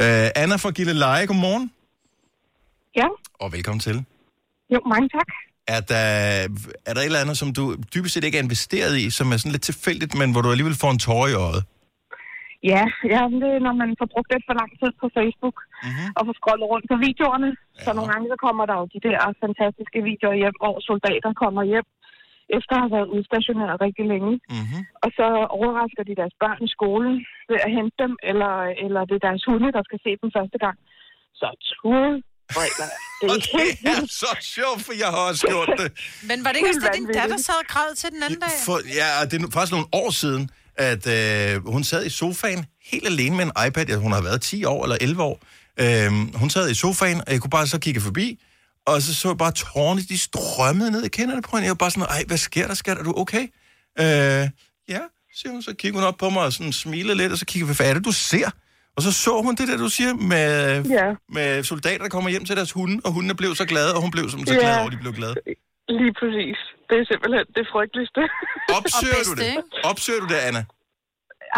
[0.00, 1.70] Uh, Anna fra Gilleleje, godmorgen.
[2.96, 3.06] Ja.
[3.40, 4.04] Og velkommen til.
[4.70, 5.26] Jo, mange tak.
[5.66, 5.96] Er der,
[6.86, 9.36] er der et eller andet, som du dybest set ikke er investeret i, som er
[9.36, 11.64] sådan lidt tilfældigt, men hvor du alligevel får en tårer i øjet?
[12.72, 16.08] Ja, ja, det er, når man får brugt lidt for lang tid på Facebook mm-hmm.
[16.16, 17.50] og får scrollet rundt på videoerne.
[17.56, 17.82] Ja.
[17.84, 21.62] Så nogle gange så kommer der jo de der fantastiske videoer hjem, hvor soldater kommer
[21.72, 21.88] hjem
[22.58, 24.32] efter at have været udstationeret rigtig længe.
[24.56, 24.82] Mm-hmm.
[25.04, 25.26] Og så
[25.58, 27.14] overrasker de deres børn i skolen
[27.50, 30.58] ved at hente dem, eller, eller det er deres hunde, der skal se dem første
[30.64, 30.76] gang.
[31.40, 32.12] Så tude.
[33.20, 33.40] Det er
[33.84, 35.88] Det er så sjovt, for jeg har også gjort det.
[36.30, 38.56] Men var det ikke også det, din datter sad og græd til den anden dag?
[38.68, 40.42] For, ja, og det er nu faktisk nogle år siden,
[40.76, 43.86] at øh, hun sad i sofaen helt alene med en iPad.
[43.88, 45.40] Ja, hun har været 10 år eller 11 år.
[45.80, 48.40] Øh, hun sad i sofaen, og jeg kunne bare så kigge forbi,
[48.86, 51.62] og så så jeg bare tårerne, de strømmede ned i kinderne på hende.
[51.64, 52.98] Jeg var bare sådan, ej, hvad sker der, skat?
[52.98, 53.42] Er du okay?
[54.00, 54.04] Øh,
[54.88, 54.98] ja,
[55.36, 55.62] siger hun.
[55.62, 57.90] Så kigger hun op på mig og sådan smiler lidt, og så kigger vi, hvad
[57.90, 58.50] er det, du ser?
[58.96, 61.14] Og så så hun det der, du siger, med, Ja.
[61.32, 64.10] med soldater, der kommer hjem til deres hunde, og hundene blev så glade, og hun
[64.10, 64.58] blev som så Ja.
[64.60, 65.34] glad over, de blev glade.
[65.88, 66.58] Lige præcis.
[66.88, 68.22] Det er simpelthen det frygteligste.
[68.78, 69.52] Opsøger du det?
[69.90, 70.62] Opsøger du det, Anna?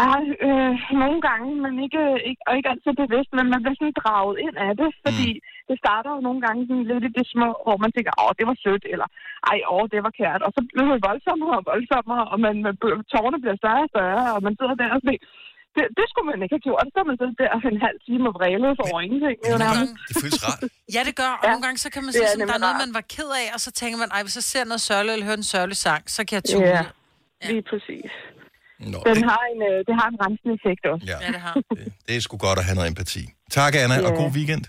[0.01, 0.13] Ja,
[0.47, 4.35] øh, nogle gange, men ikke, ikke, og ikke altid bevidst, men man bliver sådan draget
[4.45, 5.41] ind af det, fordi mm.
[5.69, 8.45] det starter jo nogle gange sådan lidt i det små, hvor man tænker, åh, det
[8.49, 9.07] var sødt, eller
[9.51, 12.73] ej, åh, det var kært, og så bliver det voldsommere og voldsommere, og man, man,
[13.13, 15.25] tårerne bliver større og større, og man sidder der og tænker,
[15.77, 18.23] det, det skulle man ikke have gjort, så er man sidder der en halv time
[18.29, 19.37] og vrælet for ingenting.
[19.43, 19.91] Det, er nærmest.
[20.09, 20.61] Det føles rart.
[20.95, 21.31] Ja, det gør.
[21.41, 21.49] Og ja.
[21.51, 23.47] nogle gange, så kan man Det sige, sådan, der er noget, man var ked af,
[23.55, 26.01] og så tænker man, ej, hvis jeg ser noget sørgeligt, eller hører en sørgelig sang,
[26.15, 26.71] så kan jeg tude.
[26.77, 26.83] Ja,
[27.51, 28.11] lige præcis.
[28.93, 31.03] Nå, Den har en, øh, det har en rensende effekt også.
[31.11, 31.17] Ja.
[31.25, 31.53] ja det har.
[32.07, 33.23] Det er sgu godt at have noget empati.
[33.57, 34.21] Tak, Anna, og Ja.
[34.23, 34.63] god weekend.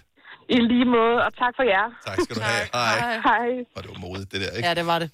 [0.57, 1.87] I lige måde, og tak for jer.
[2.09, 2.65] Tak skal du have.
[2.79, 2.97] Hej.
[3.29, 3.49] Hej.
[3.77, 4.69] Og det var modigt, det der, ikke?
[4.69, 5.09] Ja, det var det.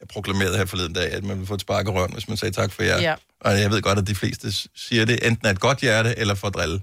[0.00, 2.36] Jeg proklamerede her forleden dag, at man ville få et spark i røven, hvis man
[2.36, 2.98] sagde tak for jer.
[3.08, 3.14] Ja.
[3.46, 4.46] Og jeg ved godt, at de fleste
[4.84, 6.78] siger det enten af et godt hjerte, eller for at drille.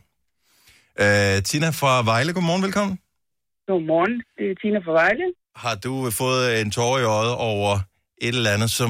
[1.03, 2.95] Uh, Tina fra Vejle, godmorgen, velkommen.
[3.67, 5.25] Godmorgen, det er Tina fra Vejle.
[5.63, 7.71] Har du fået en tårer i øjet over
[8.25, 8.89] et eller andet, som,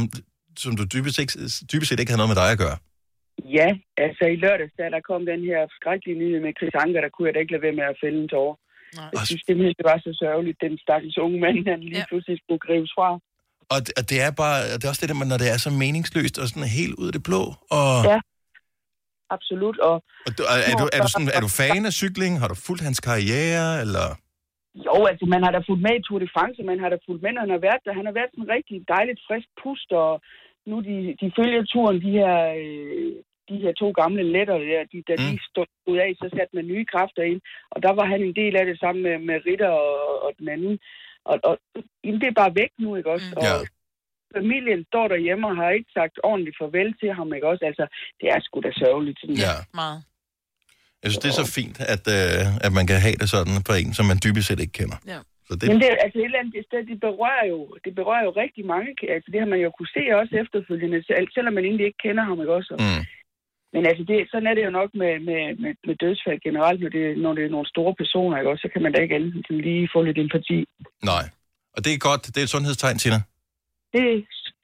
[0.63, 1.34] som du dybest, ikke,
[1.72, 2.78] dybest set ikke havde noget med dig at gøre?
[3.58, 3.70] Ja,
[4.06, 7.28] altså i lørdags, da der kom den her skrækkelige nyhed med Chris Anker, der kunne
[7.28, 8.56] jeg da ikke lade være med at fælde en tårer.
[9.16, 12.10] Jeg synes simpelthen, det var så sørgeligt, den stakkels unge mand, han lige ja.
[12.12, 13.10] pludselig skulle grives fra.
[13.73, 15.71] Og, det- og det er bare, det er også det der, når det er så
[15.84, 17.43] meningsløst og sådan helt ud af det blå.
[17.77, 18.19] Og, Ja,
[19.36, 19.77] absolut.
[19.89, 19.95] Og,
[20.27, 22.34] og du, er, er, du, er, du sådan, er du fan af cykling?
[22.41, 24.06] Har du fulgt hans karriere, eller...
[24.88, 27.21] Jo, altså man har da fulgt med i Tour de France, man har da fulgt
[27.23, 27.93] med, når han har været der.
[27.99, 30.12] Han har været sådan rigtig dejligt frisk pust, og
[30.69, 33.12] nu de, de følger turen, de her, øh,
[33.49, 36.65] de her to gamle letter, der, de, da de stod ud af, så satte man
[36.73, 37.41] nye kræfter ind.
[37.73, 40.47] Og der var han en del af det sammen med, med Ritter og, og den
[40.56, 40.75] anden.
[41.32, 41.54] Og, og
[42.04, 43.28] jamen, det er bare væk nu, ikke også?
[43.38, 43.44] Og
[44.38, 47.63] familien står derhjemme og har ikke sagt ordentligt farvel til ham, ikke også?
[47.70, 47.86] Altså,
[48.20, 49.18] det er sgu da sørgeligt.
[49.22, 49.36] Sådan.
[49.48, 49.56] Ja.
[49.82, 50.00] Meget.
[51.02, 53.74] Jeg synes, det er så fint, at, øh, at man kan have det sådan på
[53.82, 54.98] en, som man dybest set ikke kender.
[55.13, 55.20] Ja.
[55.48, 55.66] Så det.
[55.72, 58.32] Men det, er- altså et eller andet det, sted, det berører jo, det berører jo
[58.44, 58.90] rigtig mange.
[59.16, 62.24] Altså det har man jo kunne se også efterfølgende, selv- selvom man egentlig ikke kender
[62.30, 62.74] ham, ikke også?
[62.86, 63.02] Mm.
[63.73, 66.91] Men altså, det, sådan er det jo nok med, med, med, med dødsfald generelt, når
[66.97, 68.63] det, når det er nogle store personer, ikke også?
[68.65, 70.60] Så kan man da ikke andet end lige få lidt empati.
[71.12, 71.23] Nej.
[71.75, 72.23] Og det er godt.
[72.34, 73.19] Det er et sundhedstegn, Tina.
[73.93, 74.03] Det,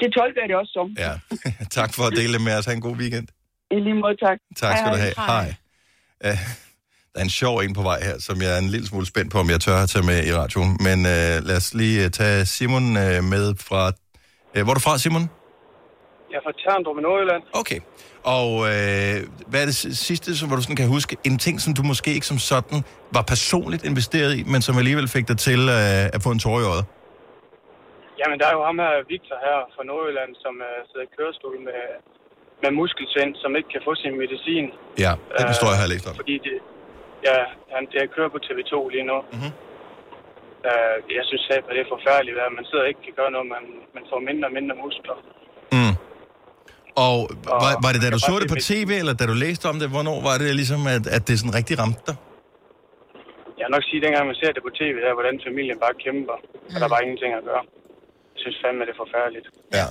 [0.02, 0.88] det tolker jeg det også som.
[1.06, 1.14] Ja.
[1.80, 2.66] tak for at dele det med os.
[2.66, 3.28] Ha' en god weekend.
[3.72, 4.38] I lige måde, tak.
[4.64, 5.14] Tak skal du have.
[5.32, 5.48] Hej.
[6.28, 6.40] Uh,
[7.12, 9.32] der er en sjov en på vej her, som jeg er en lille smule spændt
[9.32, 10.78] på, om jeg tør at tage med i radioen.
[10.88, 13.82] Men uh, lad os lige uh, tage Simon uh, med fra...
[14.56, 15.30] Uh, hvor er du fra, Simon?
[16.34, 17.44] Jeg er fra Terndrup i Nordjylland.
[17.62, 17.80] Okay.
[18.38, 19.16] Og øh,
[19.52, 21.14] hvad er det si- sidste, som hvor du sådan kan huske?
[21.30, 22.80] En ting, som du måske ikke som sådan
[23.18, 26.58] var personligt investeret i, men som alligevel fik dig til øh, at få en tår
[26.64, 26.86] i øjet?
[28.22, 31.56] Jamen, der er jo ham her, Victor her fra Nordjylland, som uh, sidder i kørestol
[31.70, 31.82] med,
[32.64, 34.66] med muskelsvind, som ikke kan få sin medicin.
[35.06, 36.16] Ja, den historie har jeg læst om.
[36.22, 36.56] Fordi det,
[37.28, 37.38] ja,
[37.74, 39.18] han, det kører på TV2 lige nu.
[39.34, 39.52] Mm-hmm.
[40.70, 43.48] Uh, jeg synes at det er forfærdeligt, at man sidder og ikke kan gøre noget,
[43.56, 43.64] man,
[43.98, 45.18] man får mindre og mindre muskler.
[46.96, 47.18] Og
[47.64, 49.88] var, var det, da du så det på tv, eller da du læste om det?
[49.96, 52.16] Hvornår var det ligesom, at, at det sådan rigtig ramte dig?
[53.58, 55.96] Jeg vil nok sige, at dengang man ser det på tv, der, hvordan familien bare
[56.06, 56.38] kæmper,
[56.74, 57.64] og der er bare ingenting at gøre.
[58.34, 59.48] Jeg synes fandme, det er forfærdeligt.
[59.80, 59.88] Ja.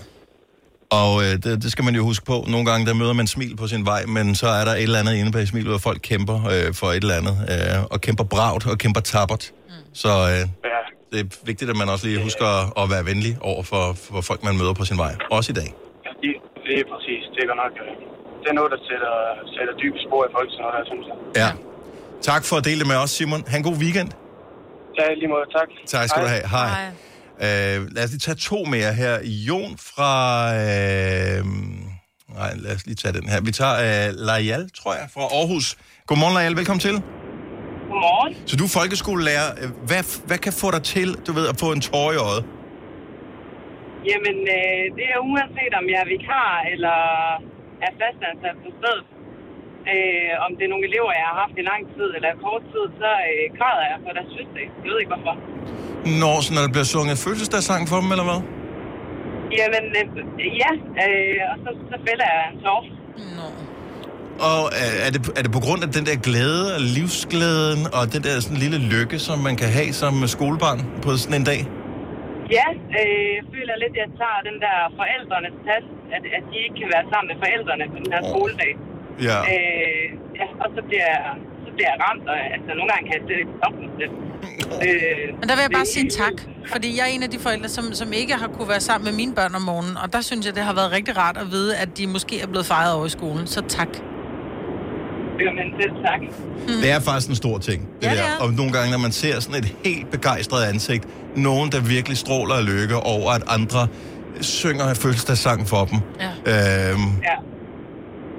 [1.01, 2.37] Og øh, det, det skal man jo huske på.
[2.55, 4.99] Nogle gange, der møder man smil på sin vej, men så er der et eller
[5.03, 7.37] andet inde bag smilet, hvor folk kæmper øh, for et eller andet.
[7.53, 9.45] Øh, og kæmper bragt og kæmper tappert.
[9.69, 9.95] Mm.
[10.03, 10.81] Så øh, ja.
[11.13, 14.21] det er vigtigt, at man også lige husker at, at være venlig over for, for
[14.21, 15.13] folk, man møder på sin vej.
[15.31, 15.69] Også i dag.
[16.23, 16.37] Lige,
[16.73, 17.23] Lige præcis.
[17.35, 17.75] Det er godt nok...
[17.85, 17.93] øh,
[18.43, 19.15] Det er noget, der sætter,
[19.57, 21.17] sætter dybe spor i folk, sådan noget der, synes jeg.
[21.43, 21.51] Ja.
[22.31, 23.43] Tak for at dele det med os, Simon.
[23.51, 24.11] Ha' en god weekend.
[24.99, 25.47] Ja, lige måde.
[25.59, 25.69] Tak.
[25.95, 26.47] Tak skal du have.
[26.57, 26.71] Hej.
[27.47, 29.15] Øh, lad os lige tage to mere her.
[29.49, 30.13] Jon fra...
[30.61, 31.45] Øh,
[32.39, 33.41] nej, lad os lige tage den her.
[33.49, 33.75] Vi tager
[34.09, 35.67] øh, Lajal, tror jeg, fra Aarhus.
[36.07, 36.57] Godmorgen, Lajal.
[36.57, 36.97] Velkommen til.
[37.91, 38.35] Godmorgen.
[38.47, 39.49] Så du er folkeskolelærer.
[39.87, 42.45] Hvad, hvad kan få dig til, du ved, at få en tår i øjet?
[44.11, 46.99] Jamen, øh, det er uanset om jeg er vikar eller
[47.87, 49.07] er fastansat på stedet.
[49.93, 52.85] Øh, om det er nogle elever, jeg har haft i lang tid eller kort tid,
[53.01, 54.67] så øh, græder jeg for deres fødselsdag.
[54.83, 55.35] Jeg ved ikke hvorfor.
[56.23, 58.41] Når, så når der bliver sunget fødselsdagssang for dem, eller hvad?
[59.59, 60.07] Jamen, øh,
[60.63, 60.73] ja,
[61.05, 62.83] øh, og så, så fælder jeg en tår.
[64.51, 68.03] Og øh, er det, er det på grund af den der glæde og livsglæden og
[68.15, 71.61] den der sådan lille lykke, som man kan have som skolebarn på sådan en dag?
[72.59, 72.67] Ja,
[72.99, 75.87] øh, jeg føler lidt, at jeg tager den der forældrenes plads,
[76.17, 78.73] at, at de ikke kan være sammen med forældrene på den her skoledag.
[79.29, 79.39] Ja.
[79.55, 80.05] Øh,
[80.41, 81.23] ja, og så bliver, jeg,
[81.65, 84.13] så bliver jeg ramt, og altså, nogle gange kan jeg slet ikke stoppe mig selv.
[84.87, 86.37] Øh, Men der vil jeg bare det- sige tak,
[86.75, 89.15] fordi jeg er en af de forældre, som, som ikke har kunne være sammen med
[89.21, 91.71] mine børn om morgenen, og der synes jeg, det har været rigtig rart at vide,
[91.83, 93.93] at de måske er blevet fejret over i skolen, så tak.
[95.41, 96.21] Jamen, selv tak.
[96.83, 97.89] Det er faktisk en stor ting.
[98.01, 98.25] Det Ja, det der.
[98.25, 98.37] er.
[98.41, 101.05] Og nogle gange, når man ser sådan et helt begejstret ansigt,
[101.37, 103.89] nogen, der virkelig stråler af lykke over, at andre
[104.41, 105.99] synger fødselsdagssang for dem.
[106.21, 106.91] Ja.
[106.91, 107.37] Øhm, ja.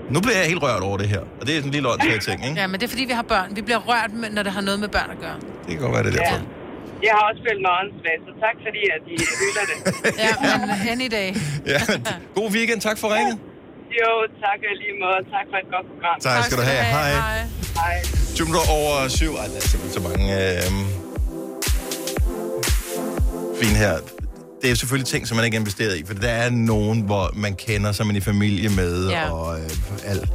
[0.09, 1.19] Nu bliver jeg helt rørt over det her.
[1.41, 2.61] Og det er en lille åndssvag ting, ikke?
[2.61, 3.55] Ja, men det er fordi, vi har børn.
[3.55, 5.35] Vi bliver rørt, med- når det har noget med børn at gøre.
[5.65, 6.41] Det kan godt være, det er derfor.
[7.07, 9.77] Jeg har også følt mig åndssvagt, så tak fordi, at I hylder det.
[10.25, 11.29] Ja, men any day.
[11.73, 11.79] Ja.
[12.35, 12.81] God weekend.
[12.81, 13.37] Tak for ringet.
[13.99, 14.11] Jo,
[14.43, 15.19] tak lige måde.
[15.35, 16.19] Tak for et godt program.
[16.19, 16.83] Tak skal du have.
[16.83, 17.11] Hej.
[17.75, 18.03] Hej.
[18.35, 19.31] 20 minutter over syv.
[19.35, 20.61] Ej, der er simpelthen så mange øh,
[23.61, 23.97] fine her.
[24.61, 27.31] Det er selvfølgelig ting, som man ikke er investeret i, for der er nogen, hvor
[27.33, 29.31] man kender, som man er i familie med, Ja.
[29.31, 29.69] og øh,
[30.03, 30.29] alt.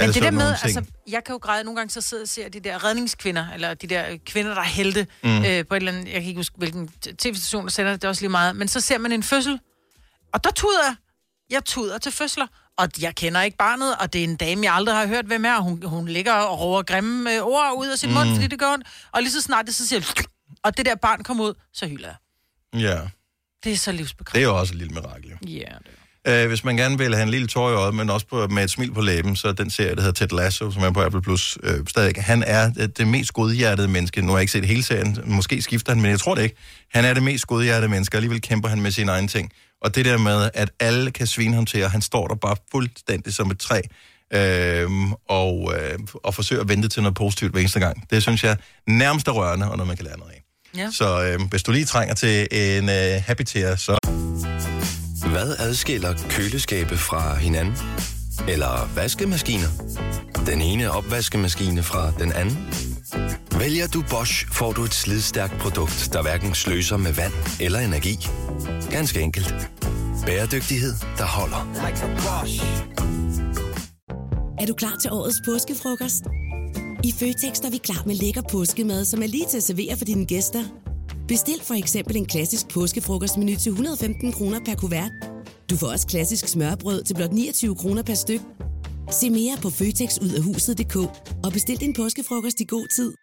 [0.00, 0.64] Men det der med, ting.
[0.64, 3.74] altså, jeg kan jo græde nogle gange, så sidder og ser de der redningskvinder, eller
[3.74, 5.28] de der kvinder, der er helte, Mm.
[5.44, 6.88] øh, på et eller andet, jeg kan ikke huske, hvilken
[7.18, 9.60] tv-station, der sender det, det er også lige meget, men så ser man en fødsel,
[10.34, 10.94] og der tuder jeg.
[11.50, 12.46] Jeg tuder til fødsler,
[12.78, 15.44] og jeg kender ikke barnet, og det er en dame, jeg aldrig har hørt, hvem
[15.44, 18.14] er, hun, hun ligger og råber grimme øh, ord ud af sin mm.
[18.14, 20.24] mund, fordi det gør hun, og lige så snart det, så siger jeg,
[20.64, 22.16] og det der barn kommer ud, så hylder jeg.
[22.80, 23.00] Ja,
[23.64, 24.42] Det er så det livsbekræftende.
[24.44, 25.30] er jo også et lille mirakel.
[25.30, 25.36] jo.
[25.48, 25.72] Ja,
[26.28, 28.64] Øh, hvis man gerne vil have en lille tår i øjet, men også på, med
[28.64, 31.02] et smil på læben, så er den serie, der hedder Ted Lasso, som er på
[31.02, 32.14] Apple Plus, øh, stadig.
[32.24, 34.22] Han er det, det mest godhjertede menneske.
[34.22, 35.18] Nu har jeg ikke set hele serien.
[35.24, 36.56] Måske skifter han, men jeg tror det ikke.
[36.90, 39.52] Han er det mest godhjertede menneske, og alligevel kæmper han med sine egne ting.
[39.82, 42.56] Og det der med, at alle kan svine ham til, og han står der bare
[42.70, 43.80] fuldstændig som et træ,
[44.34, 44.90] øh,
[45.28, 48.10] og, øh, og forsøger at vente til noget positivt hver eneste gang.
[48.10, 50.42] Det synes jeg nærmest er rørende, og noget, man kan lære noget af.
[50.76, 50.90] Ja.
[50.92, 53.98] Så øh, hvis du lige trænger til en øh, happy tear, så...
[55.30, 57.76] Hvad adskiller køleskabe fra hinanden?
[58.48, 59.68] Eller vaskemaskiner?
[60.46, 62.58] Den ene opvaskemaskine fra den anden?
[63.58, 68.28] Vælger du Bosch, får du et slidstærkt produkt, der hverken sløser med vand eller energi.
[68.90, 69.54] Ganske enkelt.
[70.26, 71.72] Bæredygtighed, der holder.
[74.60, 76.24] Er du klar til årets påskefrokost?
[77.04, 80.04] I Føtex er vi klar med lækker påskemad, som er lige til at servere for
[80.04, 80.62] dine gæster.
[81.28, 85.35] Bestil for eksempel en klassisk påskefrokostmenu til 115 kroner per kuvert.
[85.70, 88.40] Du får også klassisk smørbrød til blot 29 kroner per styk.
[89.10, 90.96] Se mere på føtexudafhuset.dk
[91.44, 93.14] og bestil din påskefrokost i god tid.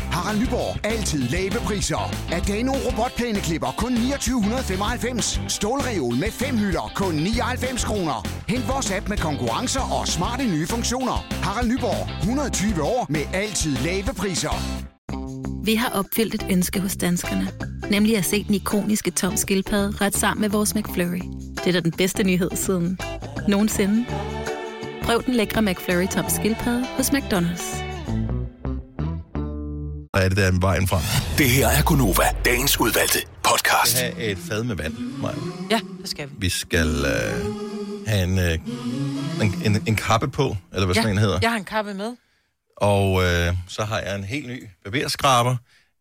[0.00, 0.86] Harald Nyborg.
[0.86, 2.04] Altid lave priser.
[2.32, 5.40] Adano robotplæneklipper kun 2995.
[5.48, 8.28] Stålreol med fem hylder kun 99 kroner.
[8.48, 11.16] Hent vores app med konkurrencer og smarte nye funktioner.
[11.46, 12.20] Harald Nyborg.
[12.20, 14.54] 120 år med altid lave priser.
[15.64, 17.48] Vi har opfyldt et ønske hos danskerne.
[17.90, 21.20] Nemlig at se den ikoniske tom skildpadde ret sammen med vores McFlurry.
[21.56, 22.98] Det er da den bedste nyhed siden
[23.48, 24.06] nogensinde.
[25.02, 27.90] Prøv den lækre McFlurry tom skildpadde hos McDonald's.
[30.14, 31.00] er det der vejen frem.
[31.38, 33.94] Det her er Gunova, dagens udvalgte podcast.
[33.94, 35.34] Vi skal have et fad med vand, Maja.
[35.70, 36.34] Ja, det skal vi.
[36.38, 37.54] Vi skal øh,
[38.06, 38.58] have en, øh,
[39.42, 41.38] en, en, en kappe på, eller hvad sådan en hedder.
[41.42, 42.16] jeg har en kappe med.
[42.80, 45.56] Og øh, så har jeg en helt ny barberskraber.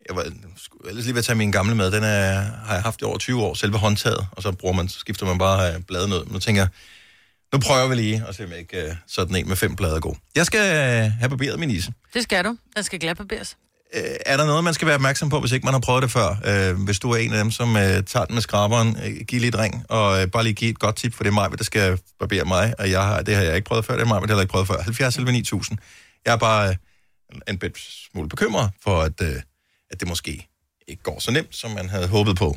[0.07, 0.25] Jeg var
[0.57, 1.91] skulle ellers lige ved at tage min gamle med.
[1.91, 4.27] Den er, har jeg haft i over 20 år, selve håndtaget.
[4.31, 6.25] Og så bruger man, så skifter man bare øh, bladene ud.
[6.25, 6.69] Men nu tænker jeg,
[7.53, 9.95] nu prøver vi lige at se, om jeg ikke øh, sådan en med fem blade
[9.95, 10.15] er god.
[10.35, 11.93] Jeg skal øh, have barberet min ise.
[12.13, 12.57] Det skal du.
[12.75, 13.57] Den skal glatbarberes.
[13.95, 16.11] Øh, er der noget, man skal være opmærksom på, hvis ikke man har prøvet det
[16.11, 16.35] før?
[16.45, 19.39] Øh, hvis du er en af dem, som øh, tager den med skraberen, øh, giv
[19.39, 21.57] lige et ring, og øh, bare lige give et godt tip, for det er mig,
[21.57, 24.07] der skal barbere mig, og jeg har, det har jeg ikke prøvet før, det er
[24.07, 24.81] mig, det har jeg ikke prøvet før.
[24.81, 25.77] 70 11 9000.
[26.25, 26.75] Jeg er bare øh,
[27.47, 29.35] en bit smule bekymret for, at, øh,
[29.91, 30.47] at det måske
[30.87, 32.55] ikke går så nemt, som man havde håbet på.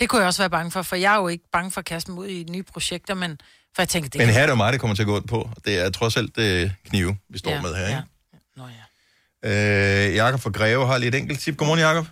[0.00, 1.84] Det kunne jeg også være bange for, for jeg er jo ikke bange for at
[1.84, 3.40] kaste mig ud i nye projekter, men
[3.74, 5.16] for jeg tænker, det Men her er det jo mig, det kommer til at gå
[5.16, 5.50] ondt på.
[5.64, 8.02] Det er trods alt det knive, vi står Ja, med her, ikke?
[8.32, 8.38] ja.
[8.56, 10.08] Nå ja.
[10.08, 11.56] Øh, Jakob fra Greve har lige et enkelt tip.
[11.56, 12.06] Godmorgen, Jakob.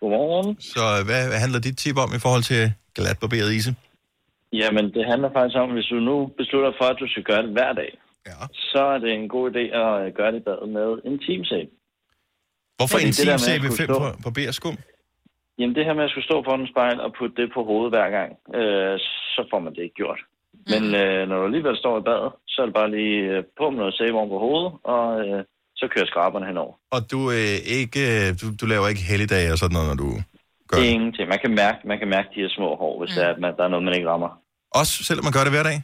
[0.00, 0.60] Godmorgen.
[0.60, 3.74] Så hvad, hvad handler dit tip om i forhold til glatbarberet ise?
[4.52, 7.52] Jamen, det handler faktisk om, hvis du nu beslutter for, at du skal gøre det
[7.58, 7.90] hver dag,
[8.26, 8.38] ja.
[8.72, 11.70] så er det en god idé at gøre det i badet med en teamsæbe.
[12.76, 14.76] Hvorfor Fordi en det der med at teamsæbe skulle 5 stå- på, på bæreskum?
[15.58, 17.92] Jamen, det her med at skulle stå foran en spejl og putte det på hovedet
[17.94, 18.94] hver gang, øh,
[19.34, 20.20] så får man det ikke gjort.
[20.72, 23.64] Men øh, når du alligevel står i badet, så er det bare lige øh, på
[23.70, 25.40] med noget sæbe oven på hovedet, og øh,
[25.80, 26.74] så kører skraberne henover.
[26.94, 30.10] Og du, øh, ikke, øh, du, du laver ikke helligdage og sådan noget, når du
[30.68, 31.26] gør Det er ingenting.
[31.34, 33.16] Man kan mærke, man kan mærke de her små hår, hvis mm.
[33.16, 34.30] det er, at man, der er noget, man ikke rammer.
[34.80, 35.78] Også selvom man gør det hver dag?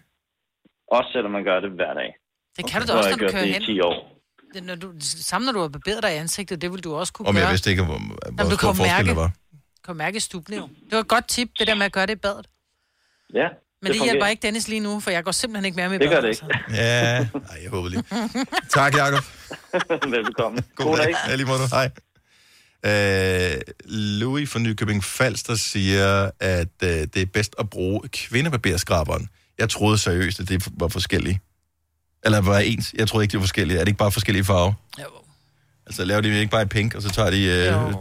[0.96, 2.10] Også selvom man gør det hver dag.
[2.56, 3.62] Det kan du da også, når du kører det hen.
[3.62, 4.12] i 10 år.
[4.54, 7.12] Det, når du, samme når du har barberet dig i ansigtet, det vil du også
[7.12, 7.44] kunne Om gøre.
[7.44, 9.26] jeg vidste ikke, hvor, Jamen, hvor du stor forskel mærke, der var.
[9.52, 10.68] du kan mærke stublen jo.
[10.84, 12.46] Det var et godt tip, det der med at gøre det i badet.
[13.34, 13.48] Ja,
[13.82, 15.96] Men det, det hjælper ikke Dennis lige nu, for jeg går simpelthen ikke mere med
[16.00, 16.46] i Det gør det ikke.
[16.70, 18.04] Ja, nej, jeg håber lige.
[18.68, 19.24] Tak, Jacob.
[20.12, 20.58] Velbekomme.
[20.74, 21.14] God dag.
[21.28, 21.58] Ja, lige måde.
[21.70, 21.90] Hej.
[22.86, 23.60] Øh,
[24.20, 29.28] Louis fra Nykøbing Falster siger, at øh, det er bedst at bruge kvindebarberskraberen.
[29.58, 31.40] Jeg troede seriøst, at det var forskellige.
[32.24, 32.94] Eller var ens.
[32.98, 33.78] Jeg troede ikke, det var forskellige.
[33.78, 34.72] Er det ikke bare forskellige farver?
[34.98, 35.04] Jo.
[35.86, 37.44] Altså laver de ikke bare i pink, og så tager de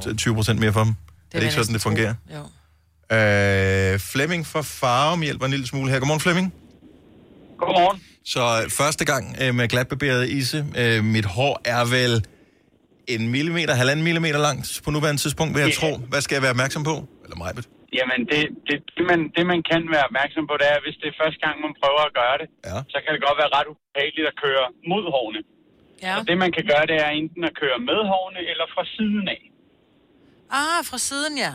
[0.07, 0.93] øh, 20 procent mere for dem?
[0.93, 0.95] Det
[1.33, 2.13] er, det ikke sådan, det fungerer?
[2.33, 2.41] Jo.
[3.15, 5.99] Øh, Flemming fra Farum hjælper en lille smule her.
[5.99, 6.53] Godmorgen, Flemming.
[7.57, 8.01] Godmorgen.
[8.25, 10.65] Så øh, første gang øh, med glatbarberet ise.
[10.77, 12.25] Øh, mit hår er vel
[13.07, 15.97] en millimeter, halvanden millimeter langt på nuværende tidspunkt, vil jeg tro.
[15.97, 17.07] Hvad skal jeg være opmærksom på?
[17.23, 17.53] Eller mig,
[17.97, 21.07] Jamen, det, det, det, man, det man kan være opmærksom på, det er, hvis det
[21.09, 22.77] er første gang, man prøver at gøre det, ja.
[22.93, 25.41] så kan det godt være ret ubehageligt at køre mod hårene.
[26.05, 26.13] Ja.
[26.17, 29.27] Og det man kan gøre, det er enten at køre med hårene eller fra siden
[29.35, 29.41] af.
[30.59, 31.53] Ah, fra siden, ja.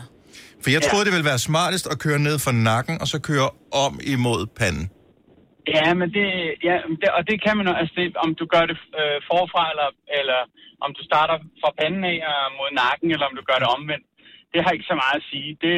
[0.63, 3.47] For jeg troede, det ville være smartest at køre ned for nakken, og så køre
[3.85, 4.85] om imod panden.
[5.75, 6.27] Ja, men det,
[6.67, 9.89] ja, det, og det kan man altså det, om du gør det øh, forfra, eller,
[10.19, 10.39] eller
[10.85, 14.05] om du starter fra panden af og mod nakken, eller om du gør det omvendt.
[14.53, 15.49] Det har ikke så meget at sige.
[15.65, 15.75] Det,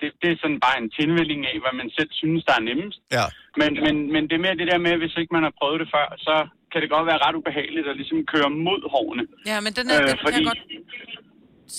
[0.00, 2.98] det, det er sådan bare en tilvælling af, hvad man selv synes, der er nemmest.
[3.18, 3.26] Ja.
[3.60, 5.88] Men, men, men det er mere det der med, hvis ikke man har prøvet det
[5.96, 6.34] før, så
[6.72, 9.24] kan det godt være ret ubehageligt at ligesom køre mod hårene.
[9.50, 10.62] Ja, men den, er, Øh, den fordi- kan jeg godt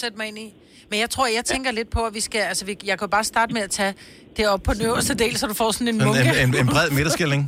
[0.02, 0.48] sætte mig ind i.
[0.90, 2.42] Men jeg tror, jeg tænker lidt på, at vi skal...
[2.52, 3.94] Altså, vi, jeg kan bare starte med at tage
[4.38, 6.42] det op på den øverste del, så du får sådan en Sådan munke.
[6.44, 7.42] en, en, en bred midterskilning.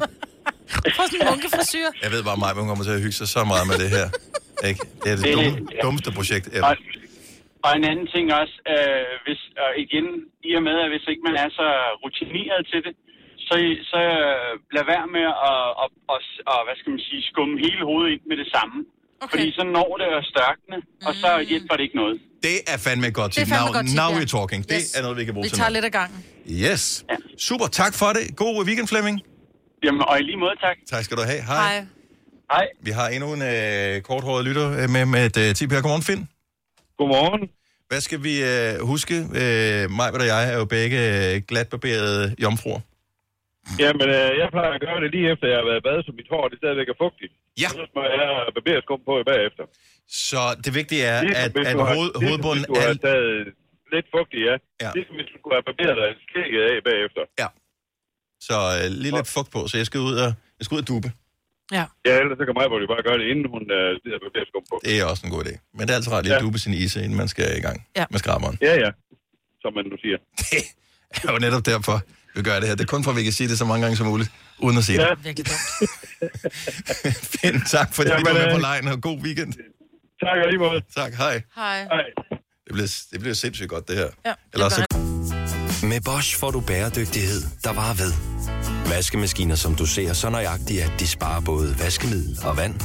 [0.86, 1.88] Du får sådan en munkefrisyr.
[2.06, 4.06] Jeg ved bare, at mig kommer til at hygge sig så meget med det her.
[4.70, 4.82] Ikke?
[5.04, 6.66] Det er det Det- dumme, dummeste projekt ever.
[6.68, 6.76] Og,
[7.66, 10.06] og en anden ting også, øh, hvis, og igen,
[10.50, 11.68] i og med, at hvis ikke man er så
[12.04, 12.94] rutineret til det,
[13.48, 13.56] så,
[13.92, 16.22] så øh, lad være med at, at, at,
[16.54, 18.78] at, hvad skal man sige, skumme hele hovedet ind med det samme.
[19.24, 19.32] Okay.
[19.32, 22.16] Fordi så når det at størkne, og så hjælper det ikke noget.
[22.48, 23.54] Det er fandme et godt Det er tip.
[23.54, 24.18] fandme Now, godt tip, now ja.
[24.20, 24.62] we're talking.
[24.74, 24.96] Det Yes.
[24.98, 25.78] er noget, vi kan bruge Vi til tager noget.
[25.78, 26.20] lidt af gangen.
[26.66, 26.84] Yes.
[27.48, 28.24] Super, tak for det.
[28.42, 29.18] God weekend, Flemming.
[29.86, 30.78] Jamen, og i lige måde, tak.
[30.94, 31.42] Tak skal du have.
[31.52, 31.62] Hej.
[31.68, 31.78] Hej.
[32.56, 32.66] Hej.
[32.88, 35.82] Vi har endnu en øh, korthåret lytter øh, med, med et øh, tip her.
[35.82, 36.22] Godmorgen, Finn.
[37.00, 37.44] Godmorgen.
[37.90, 39.16] Hvad skal vi øh, huske?
[39.42, 42.82] Øh, mig og jeg er jo begge øh, glatbarberede jomfruer.
[43.84, 46.12] Jamen, øh, jeg plejer at gøre det lige efter, jeg har været i bad, så
[46.20, 47.34] mit hår det stadigvæk er fugtigt.
[47.64, 47.70] Ja.
[47.78, 49.64] Så må jeg have barberskum på i bagefter.
[50.32, 53.04] Så det vigtige er, Ligesom at, at har- hoved, ligesom hovedbunden hvis du har er...
[53.08, 53.30] taget
[53.94, 54.56] lidt fugtigt, ja.
[54.84, 54.90] Ja.
[54.98, 57.24] Ligesom hvis du skulle have barberet dig skægget af bagefter.
[57.42, 57.48] Ja.
[58.48, 60.30] Så øh, lige lidt fugt på, så jeg skal ud og,
[60.60, 61.10] jeg skal ud og dupe.
[61.78, 61.86] Ja.
[62.08, 64.64] Ja, ellers så kan mig, hvor de bare gøre det, inden hun øh, smider barberskum
[64.72, 64.76] på.
[64.86, 65.54] Det er også en god idé.
[65.76, 66.46] Men det er altid rart lige at Ja.
[66.46, 68.06] dupe sin ise, inden man skal i gang ja.
[68.14, 68.56] med skraberen.
[68.68, 68.90] Ja, ja.
[69.64, 70.18] Som man nu siger.
[71.16, 71.98] Det er jo netop derfor,
[72.36, 72.76] vi gør det her.
[72.76, 74.30] Det er kun for, at vi kan sige det så mange gange som muligt,
[74.66, 75.10] uden at sige Ja.
[75.10, 75.26] det.
[75.26, 75.48] Virkelig.
[77.34, 79.54] Finn, tak fordi Jamen, du var med øh, på lejen, og god weekend.
[80.24, 80.82] Tak og lige måde.
[80.96, 81.42] Tak, hej.
[81.56, 81.78] Hej.
[81.96, 82.06] Hej.
[82.66, 84.10] Det bliver, det bliver sindssygt godt, det her.
[84.26, 84.86] Ja, Ellers så
[85.84, 88.14] med Bosch får du bæredygtighed, der varer ved.
[88.90, 92.76] Vaskemaskiner, som du ser så nøjagtigt, at de sparer både vaskemiddel og vand.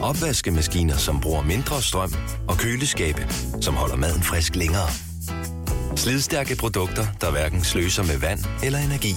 [0.00, 2.12] Opvaskemaskiner, som bruger mindre strøm.
[2.48, 3.26] Og køleskabe,
[3.60, 4.88] som holder maden frisk længere.
[5.96, 9.14] Slidstærke produkter, der hverken sløser med vand eller energi.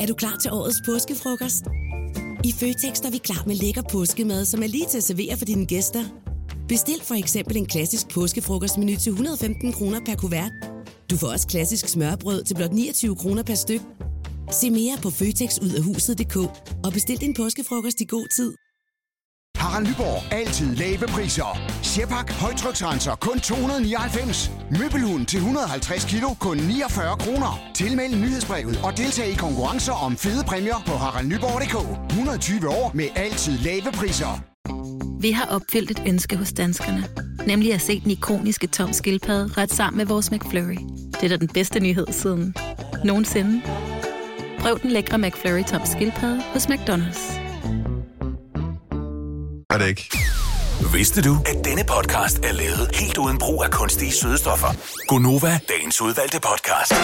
[0.00, 1.62] Er du klar til årets påskefrokost?
[2.44, 5.44] I Føtex er vi klar med lækker påskemad, som er lige til at servere for
[5.44, 6.21] dine gæster.
[6.68, 10.52] Bestil for eksempel en klassisk påskefrokostmenu til 115 kroner per kuvert.
[11.10, 13.80] Du får også klassisk smørbrød til blot 29 kroner per styk.
[14.50, 16.36] Se mere på føtexudafhuset.dk
[16.84, 18.54] og bestil din påskefrokost i god tid.
[19.56, 20.32] Harald Nyborg.
[20.32, 21.58] Altid lave priser.
[21.82, 22.30] Sjehpak.
[22.32, 23.14] Højtryksrenser.
[23.14, 24.50] Kun 299.
[24.70, 26.28] Møbelhund til 150 kilo.
[26.40, 27.60] Kun 49 kroner.
[27.74, 31.76] Tilmeld nyhedsbrevet og deltag i konkurrencer om fede præmier på haraldnyborg.dk.
[32.10, 34.32] 120 år med altid lave priser.
[35.22, 37.04] Vi har opfyldt et ønske hos danskerne.
[37.46, 40.78] Nemlig at se den ikoniske tom skildpadde ret sammen med vores McFlurry.
[41.12, 42.54] Det er da den bedste nyhed siden
[43.04, 43.62] nogensinde.
[44.58, 47.32] Prøv den lækre McFlurry tom skildpadde hos McDonald's.
[49.70, 50.18] Er det ikke?
[50.94, 54.68] Vidste du, at denne podcast er lavet helt uden brug af kunstige sødestoffer?
[55.06, 56.94] Gonova, dagens udvalgte podcast.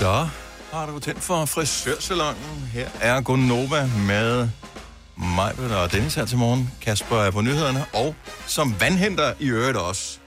[0.00, 0.28] Så
[0.72, 2.70] har du tændt for frisørsalongen.
[2.72, 4.48] Her er Gunnova med
[5.16, 6.70] mig og Dennis her til morgen.
[6.80, 8.14] Kasper er på nyhederne, og
[8.46, 10.18] som vandhenter i øvrigt også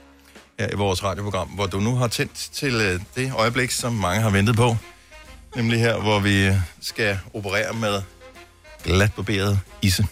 [0.58, 4.22] her i vores radioprogram, hvor du nu har tændt til øh, det øjeblik, som mange
[4.22, 4.76] har ventet på.
[5.56, 8.02] Nemlig her, hvor vi skal operere med
[8.84, 10.06] glatbarberet isse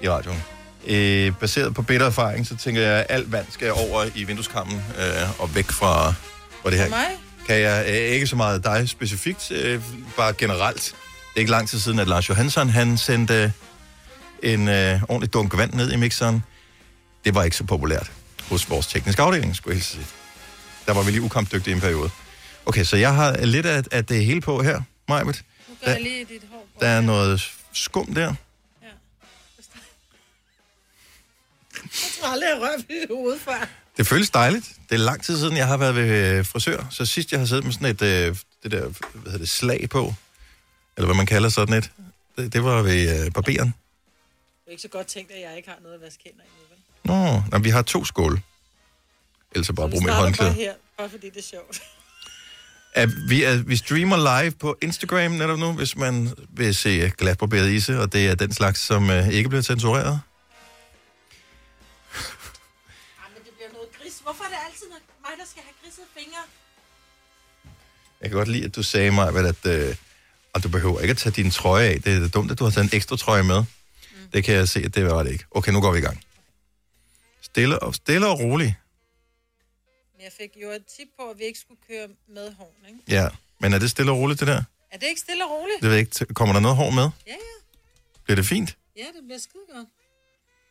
[0.00, 0.42] i radioen.
[0.86, 4.76] Øh, baseret på bitter erfaring, så tænker jeg, at alt vand skal over i vindueskammen
[4.76, 6.14] øh, og væk fra,
[6.62, 6.84] fra det her.
[6.84, 7.25] For mig?
[7.46, 9.82] Kan jeg øh, ikke så meget dig specifikt, øh,
[10.16, 10.82] bare generelt.
[10.84, 13.52] Det er ikke lang tid siden, at Lars Johansson han sendte
[14.42, 16.42] en øh, ordentlig dunk vand ned i mixeren.
[17.24, 18.12] Det var ikke så populært
[18.48, 20.06] hos vores tekniske afdeling, skulle jeg sige.
[20.86, 22.10] Der var vi lige ukampdygtige i en periode.
[22.66, 25.44] Okay, så jeg har lidt af, af det hele på her, Majbet.
[25.68, 26.80] Nu gør jeg lige dit hår på.
[26.80, 28.34] Der er noget skum der.
[31.82, 33.68] Jeg tror aldrig, jeg rører ved dit hoved før.
[33.96, 34.72] Det føles dejligt.
[34.88, 36.86] Det er lang tid siden, jeg har været ved øh, frisør.
[36.90, 39.88] Så sidst, jeg har siddet med sådan et øh, det der, hvad hedder det, slag
[39.90, 40.14] på,
[40.96, 41.90] eller hvad man kalder sådan et,
[42.38, 43.68] det, det var ved øh, barberen.
[43.68, 46.48] Det er ikke så godt tænkt, at jeg ikke har noget at vaske hænder i
[46.70, 46.78] vel?
[47.04, 48.40] Nå, nej, vi har to skåle.
[49.52, 50.52] Ellers så bare Vi brug mit starter bare håndklæde.
[50.52, 51.82] her, bare fordi det er sjovt.
[52.94, 57.70] Er, vi, er, vi streamer live på Instagram netop nu, hvis man vil se glatbarberet
[57.70, 60.20] ise, og det er den slags, som øh, ikke bliver censureret.
[64.26, 66.42] Hvorfor er det altid mig, der skal have grisede fingre?
[68.20, 69.96] Jeg kan godt lide, at du sagde mig, at øh,
[70.52, 72.02] og du behøver ikke at tage din trøje af.
[72.02, 73.60] Det er dumt, at du har taget en ekstra trøje med.
[73.60, 74.30] Mm.
[74.32, 75.44] Det kan jeg se, at det var det ikke.
[75.50, 76.24] Okay, nu går vi i gang.
[77.40, 78.74] Stille og, stille og roligt.
[80.12, 83.00] Men jeg fik jo et tip på, at vi ikke skulle køre med horn, ikke?
[83.08, 83.28] Ja,
[83.60, 84.62] men er det stille og roligt, det der?
[84.90, 85.76] Er det ikke stille og roligt?
[85.82, 86.34] Det ved jeg ikke.
[86.34, 87.08] Kommer der noget hår med?
[87.26, 87.56] Ja, ja.
[88.24, 88.76] Bliver det fint?
[88.96, 89.88] Ja, det bliver skide godt.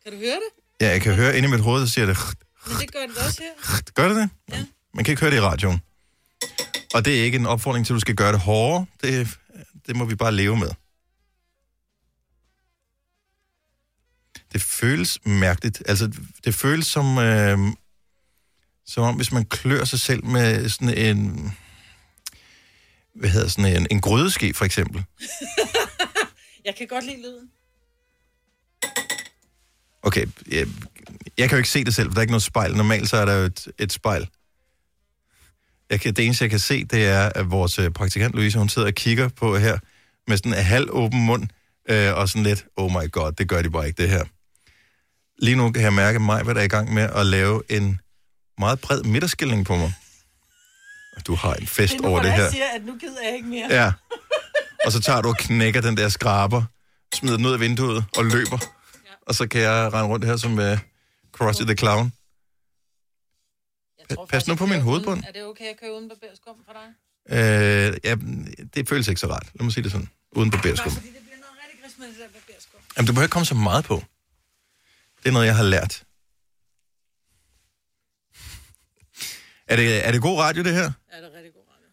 [0.04, 0.50] Kan du høre det?
[0.80, 2.16] Ja, jeg kan høre inde i mit hoved, der siger det.
[2.66, 3.80] Men det gør det også her.
[3.94, 4.30] Gør det det?
[4.52, 4.66] Ja.
[4.94, 5.80] Man kan ikke høre det i radioen.
[6.94, 8.86] Og det er ikke en opfordring til, at du skal gøre det hårdere.
[9.02, 9.38] Det,
[9.86, 10.70] det må vi bare leve med.
[14.52, 15.82] Det føles mærkeligt.
[15.86, 16.12] Altså,
[16.44, 17.58] det føles som, øh,
[18.86, 21.50] som om, hvis man klør sig selv med sådan en...
[23.14, 25.04] Hvad hedder sådan en, en grydeske, for eksempel.
[26.64, 27.50] Jeg kan godt lide lyden.
[30.06, 30.66] Okay, jeg,
[31.38, 32.76] jeg kan jo ikke se det selv, for der er ikke noget spejl.
[32.76, 34.28] Normalt så er der jo et, et spejl.
[35.90, 38.68] Jeg kan, det eneste, jeg kan se, det er, at vores øh, praktikant Louise, hun
[38.68, 39.78] sidder og kigger på her,
[40.28, 41.48] med sådan en halv åben mund,
[41.90, 44.24] øh, og sådan lidt, oh my god, det gør de bare ikke, det her.
[45.44, 48.00] Lige nu kan jeg mærke mig, hvad der er i gang med at lave en
[48.58, 49.92] meget bred midterskilning på mig.
[51.26, 52.50] Du har en fest Det er nu, over det jeg her.
[52.50, 53.66] siger, at nu gider jeg ikke mere.
[53.70, 53.92] Ja.
[54.86, 56.62] Og så tager du og knækker den der skraber,
[57.14, 58.58] smider den ud af vinduet og løber.
[59.26, 60.78] Og så kan jeg rende rundt her som uh,
[61.32, 62.12] Krusty the Clown.
[64.12, 65.24] Pa- Pas nu på min hovedbund.
[65.26, 66.88] Er det okay at køre uden barberskum for dig?
[67.28, 68.14] Øh, ja,
[68.74, 69.46] det føles ikke så rart.
[69.54, 70.08] Lad mig sige det sådan.
[70.32, 70.92] Uden barberskum.
[70.92, 72.80] Fordi det bliver noget rigtig gris med det der barberskum.
[72.96, 74.02] Jamen, du behøver ikke komme så meget på.
[75.22, 76.02] Det er noget, jeg har lært.
[79.66, 80.82] Er det, er det god radio, det her?
[81.12, 81.88] Ja, det er rigtig god radio.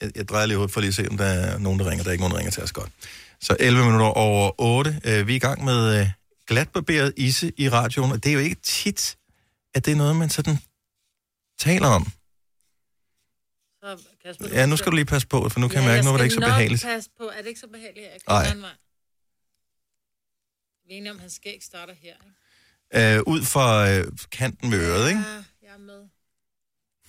[0.00, 2.02] Jeg, jeg drejer lige hovedet for lige at se, om der er nogen, der ringer.
[2.04, 2.90] Der er ikke nogen, der ringer til os godt.
[3.40, 5.00] Så 11 minutter over 8.
[5.04, 6.06] Øh, vi er i gang med øh,
[6.46, 9.18] glatbarberet isse i radioen, og det er jo ikke tit,
[9.74, 10.58] at det er noget, man sådan
[11.58, 12.04] taler om.
[13.82, 16.04] Så, Kasper, Ja, nu skal du lige passe på, for nu kan jeg mærke, jeg
[16.04, 16.82] nu er det skal ikke så behageligt.
[16.82, 17.24] passe på.
[17.28, 18.70] Er det ikke så behageligt, at jeg kommer vej?
[20.86, 22.14] Vi er enige om, at hans skæg starter her,
[22.94, 23.16] ikke?
[23.16, 25.20] Øh, ud fra øh, kanten ved øret, ikke?
[25.20, 26.08] Ja, jeg er med.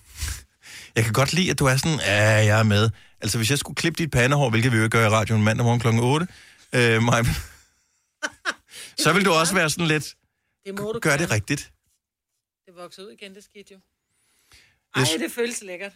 [0.96, 2.90] Jeg kan godt lide, at du er sådan, ja, jeg er med.
[3.20, 5.80] Altså, hvis jeg skulle klippe dit pandehår, hvilket vi jo gør i radioen mandag morgen
[5.80, 5.86] kl.
[5.88, 6.26] 8,
[6.72, 7.22] øh, Maja,
[8.98, 10.14] så vil du også være sådan lidt,
[10.66, 11.72] Det må du gør det rigtigt.
[12.66, 13.78] Det vokser ud igen, det skete jo.
[14.96, 15.92] Ej, det føles lækkert.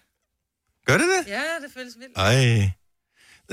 [0.87, 1.31] Gør det det?
[1.31, 2.17] Ja, det føles vildt.
[2.17, 2.71] Ej.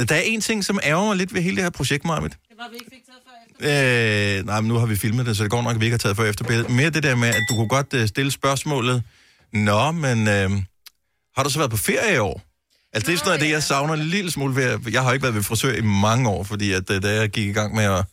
[0.10, 2.32] Der er en ting, som ærger mig lidt ved hele det her projekt, Marmit.
[2.32, 4.38] Det var, vi ikke fik taget før efter.
[4.40, 5.94] Øh, nej, men nu har vi filmet det, så det går nok, at vi ikke
[5.94, 6.72] har taget for efterbilledet.
[6.72, 9.04] Mere det der med, at du kunne godt øh, stille spørgsmålet,
[9.54, 10.52] Nå, men øh,
[11.36, 12.42] har du så været på ferie i år?
[12.94, 14.80] Altså, det er sådan noget, af det, jeg savner en lille smule ved.
[14.92, 17.48] Jeg har ikke været ved frisør i mange år, fordi at, øh, da jeg gik
[17.48, 18.06] i gang med at,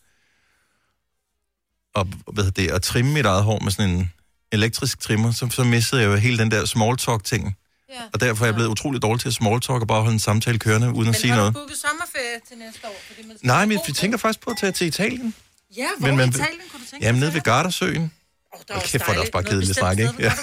[1.97, 4.13] at, hvad det, at trimme mit eget hår med sådan en
[4.53, 7.57] elektrisk trimmer, så, så missede jeg jo hele den der small talk ting.
[7.91, 7.95] Ja.
[8.13, 10.19] Og derfor er jeg blevet utrolig dårlig til at small talk og bare holde en
[10.21, 11.55] samtale kørende, uden at Men sige har noget.
[11.55, 12.97] du booket sommerferie til næste år.
[13.09, 15.35] Fordi man Nej, men vi tænker faktisk på at tage til Italien.
[15.77, 18.13] Ja, hvor Men men, man- i Italien kunne du tænke Jamen, nede ved Gardasøen.
[18.53, 20.15] Oh, Og kæft, hvor er det også bare kedeligt snak, ikke?
[20.19, 20.33] Ja.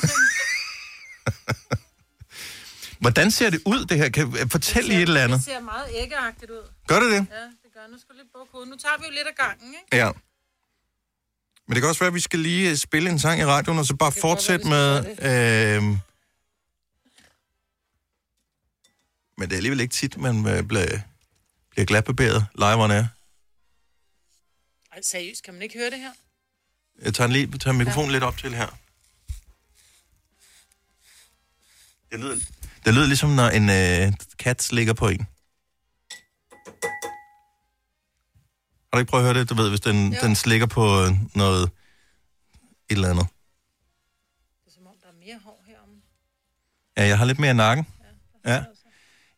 [3.00, 4.10] Hvordan ser det ud, det her?
[4.10, 5.38] Kan fortæl lige et eller andet.
[5.38, 6.64] Det ser meget æggeagtigt ud.
[6.88, 7.16] Gør det det?
[7.16, 7.86] Ja, det gør.
[7.92, 8.70] Nu skal du lige bukke.
[8.70, 9.98] Nu tager vi jo lidt af gangen, ikke?
[10.06, 10.12] Ja.
[11.70, 13.80] Men det kan også være, at vi skal lige øh, spille en sang i radioen,
[13.80, 15.06] og så bare fortsætte med...
[15.22, 15.84] Øh...
[19.38, 21.00] Men det er alligevel ikke tit, man øh, bliver,
[21.70, 23.04] bliver glatbarberet live on air.
[24.92, 26.12] Ej, seriøst, kan man ikke høre det her?
[27.02, 28.14] Jeg tager, lige, tager mikrofonen ja.
[28.16, 28.68] lidt op til her.
[32.12, 32.36] Det lyder,
[32.86, 35.28] det lyder ligesom, når en øh, kat ligger på en.
[38.94, 39.50] Har du ikke prøvet at høre det?
[39.50, 41.70] Du ved, hvis den, den slikker på øh, noget et
[42.90, 43.28] eller andet.
[45.02, 45.96] Der er mere hår heromme.
[46.98, 47.88] Ja, jeg har lidt mere nakken.
[48.46, 48.64] Ja.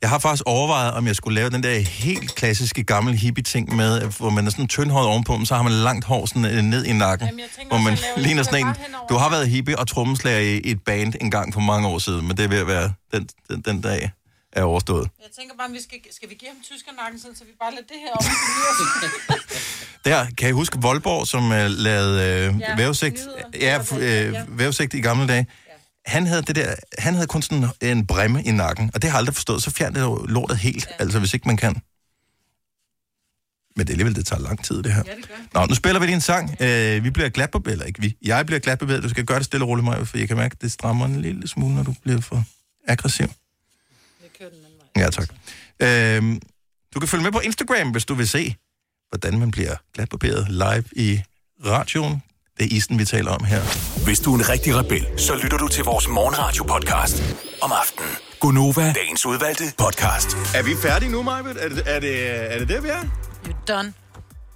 [0.02, 4.02] Jeg har faktisk overvejet, om jeg skulle lave den der helt klassiske gamle hippie-ting med,
[4.18, 6.86] hvor man er sådan tyndhåret ovenpå, men så har man langt hår sådan øh, ned
[6.86, 7.28] i nakken.
[7.28, 8.74] Jamen, tænker hvor man ligner sådan en...
[9.10, 12.00] Du har været hippie og trommeslager i, i et band en gang for mange år
[12.00, 14.12] siden, men det er ved at være den, den, den dag
[14.54, 15.10] er overstået.
[15.22, 17.72] Jeg tænker bare, om vi skal, skal vi give ham tyskernakken, sådan, så vi bare
[17.72, 18.24] lader det her op.
[20.06, 23.28] Der, kan I huske Voldborg, som uh, lavede uh, Ja, ja, vævesigt?
[23.54, 25.48] Ja, uh, vævesigt i gamle dage.
[26.06, 29.18] Han havde, det der, han havde kun sådan en bremme i nakken, og det har
[29.18, 29.64] jeg aldrig forstået.
[29.64, 31.04] Så fjern det lortet helt, ja.
[31.04, 31.82] altså hvis ikke man kan.
[33.76, 35.04] Men det er alligevel, det tager lang tid, det her.
[35.06, 35.60] Ja, det gør.
[35.60, 36.50] Nå, nu spiller vi din sang.
[36.50, 38.18] Uh, vi bliver glat på, eller ikke vi.
[38.22, 40.38] Jeg bliver glat på Du skal gøre det stille og roligt, Maja, for jeg kan
[40.38, 42.44] mærke, at det strammer en lille smule, når du bliver for
[42.88, 43.28] aggressiv.
[44.98, 45.30] Ja, tak.
[45.84, 46.38] Uh,
[46.94, 48.56] du kan følge med på Instagram, hvis du vil se,
[49.10, 51.22] hvordan man bliver glatbarberet live i
[51.66, 52.24] radioen.
[52.60, 53.62] Det er isen, vi taler om her.
[54.04, 57.24] Hvis du er en rigtig rebel, så lytter du til vores morgenradio-podcast
[57.62, 58.10] om aftenen.
[58.40, 60.38] Gunova, dagens udvalgte podcast.
[60.56, 61.64] Er vi færdige nu, Majbet?
[61.64, 63.02] Er det, er det, er det det, vi er?
[63.48, 63.94] You're done.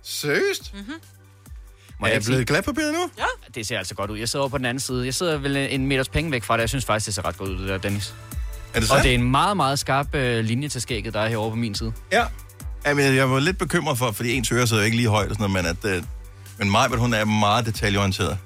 [0.03, 0.73] Seriøst?
[0.73, 0.93] Mm-hmm.
[1.99, 3.09] Må Er jeg blevet glatbarberet nu?
[3.17, 3.25] Ja.
[3.55, 4.17] Det ser altså godt ud.
[4.17, 5.05] Jeg sidder over på den anden side.
[5.05, 6.61] Jeg sidder vel en meters penge væk fra det.
[6.61, 8.13] Jeg synes faktisk, det ser ret godt ud, det der, Dennis.
[8.76, 11.28] Er det Og det er en meget, meget skarp øh, linje til skægget, der er
[11.30, 11.93] herovre på min side.
[12.11, 12.26] Ja.
[12.86, 15.36] Jamen, jeg var lidt bekymret for, fordi ens ører sidder jo ikke lige højt og
[15.36, 16.03] sådan noget, men, at, øh,
[16.57, 18.38] men Majbet, hun er meget detaljeorienteret.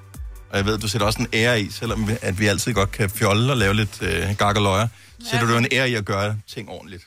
[0.50, 2.92] Og jeg ved, du sætter også en ære i, selvom vi, at vi altid godt
[2.92, 4.88] kan fjolle og lave lidt øh, gak og løjer.
[5.32, 7.04] Sætter du en ære i at gøre ting ordentligt.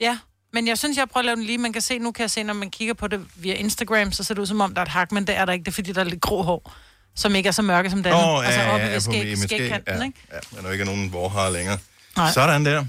[0.00, 0.18] Ja,
[0.52, 1.58] men jeg synes, jeg prøver at lave den lige.
[1.58, 4.24] Man kan se, nu kan jeg se, når man kigger på det via Instagram, så
[4.24, 5.64] ser det ud som om, der er et hak, men det er der ikke.
[5.64, 6.72] Det er fordi, der er lidt grå hår,
[7.16, 8.24] som ikke er så mørke som det andet.
[8.24, 10.18] Åh, altså oppe ved på- skæg, skæg, skægkanten, ja, ikke?
[10.32, 11.78] Ja, men der er ikke nogen vorhar længere.
[12.18, 12.32] Nej.
[12.32, 12.84] Sådan der.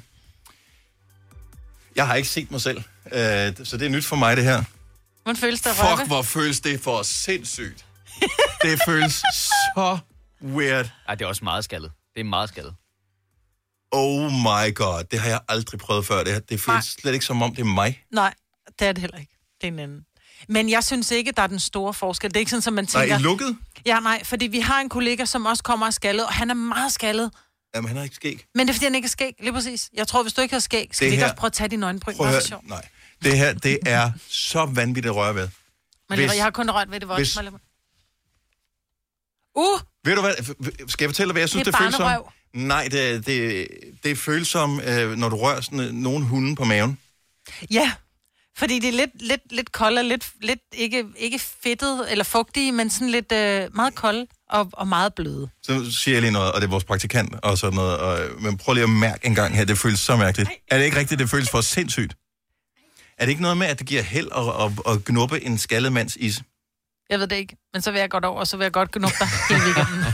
[1.95, 4.63] Jeg har ikke set mig selv, øh, så det er nyt for mig, det her.
[5.23, 7.85] Hvordan føles det Fuck, hvor føles det for sindssygt.
[8.63, 9.97] det føles så
[10.43, 10.89] weird.
[11.07, 11.91] Ej, det er også meget skaldet.
[12.13, 12.73] Det er meget skaldet.
[13.91, 16.23] Oh my god, det har jeg aldrig prøvet før.
[16.23, 16.39] Det, her.
[16.39, 18.03] det føles slet ikke som om, det er mig.
[18.11, 18.33] Nej,
[18.79, 19.33] det er det heller ikke.
[19.61, 20.05] Det er en anden.
[20.47, 22.29] Men jeg synes ikke, der er den store forskel.
[22.29, 23.19] Det er ikke sådan, som man Nej, tænker...
[23.19, 23.57] i lukket?
[23.85, 26.53] Ja, nej, fordi vi har en kollega, som også kommer af skaldet, og han er
[26.53, 27.31] meget skaldet.
[27.75, 28.45] Jamen, han har ikke skæg.
[28.55, 29.89] Men det er, fordi han ikke er skæg, lige præcis.
[29.93, 31.53] Jeg tror, hvis du ikke har skæg, skal Det vi ikke her- også prøve at
[31.53, 32.15] tage dine øjenbryn?
[32.15, 32.61] Prøv at høre.
[32.63, 32.87] Nej.
[33.23, 35.49] Det her, det er så vanvittigt at røre ved.
[36.09, 37.61] Men Hvis- jeg har kun rørt ved det hvis- voldsomt.
[39.55, 39.79] Uh!
[40.05, 40.33] Ved du hvad?
[40.87, 42.23] Skal jeg fortælle hvad jeg synes, Det det, føles som?
[42.53, 43.67] Nej, det, det,
[44.03, 46.99] det føles som, øh, når du rører sådan, nogle hunde på maven.
[47.71, 47.91] Ja,
[48.57, 52.71] fordi det er lidt, lidt, lidt kold og lidt, lidt ikke, ikke fedtet eller fugtige,
[52.71, 55.49] men sådan lidt øh, meget kold og, og meget bløde.
[55.63, 57.97] Så siger jeg lige noget, og det er vores praktikant og sådan noget.
[57.97, 60.49] Og, øh, men prøv lige at mærke en gang her, det føles så mærkeligt.
[60.67, 62.15] Er det ikke rigtigt, det føles for sindssygt?
[63.17, 65.93] Er det ikke noget med, at det giver held at, at, at knuppe en skaldet
[65.93, 66.41] mands is?
[67.09, 68.91] Jeg ved det ikke, men så vil jeg godt over, og så vil jeg godt
[68.91, 70.13] knuppe dig hele weekenden.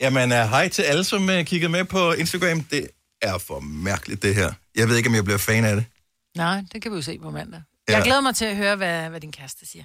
[0.00, 2.60] Jamen, uh, hej til alle, som uh, kigger med på Instagram.
[2.60, 2.88] Det
[3.22, 4.52] er for mærkeligt, det her.
[4.74, 5.84] Jeg ved ikke, om jeg bliver fan af det.
[6.36, 7.62] Nej, det kan vi jo se på mandag.
[7.88, 7.96] Ja.
[7.96, 9.84] Jeg glæder mig til at høre, hvad, hvad din kæreste siger.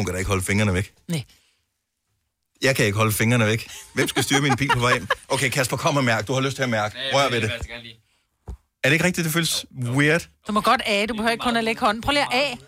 [0.00, 0.92] Hun kan da ikke holde fingrene væk.
[1.08, 1.24] Nej.
[2.62, 3.68] Jeg kan ikke holde fingrene væk.
[3.94, 5.08] Hvem skal styre min bil på vej hjem?
[5.28, 6.26] Okay, Kasper, kom og mærk.
[6.26, 6.96] Du har lyst til at mærke.
[7.12, 7.50] Rør ved det.
[8.84, 10.28] Er det ikke rigtigt, det føles weird?
[10.46, 12.02] Du må godt af, du behøver ikke kun at lægge hånden.
[12.02, 12.58] Prøv lige at af.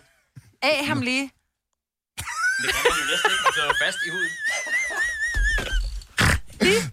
[0.61, 1.21] Af ham lige.
[1.21, 4.31] Det kan man jo næsten ikke, sidder fast i huden.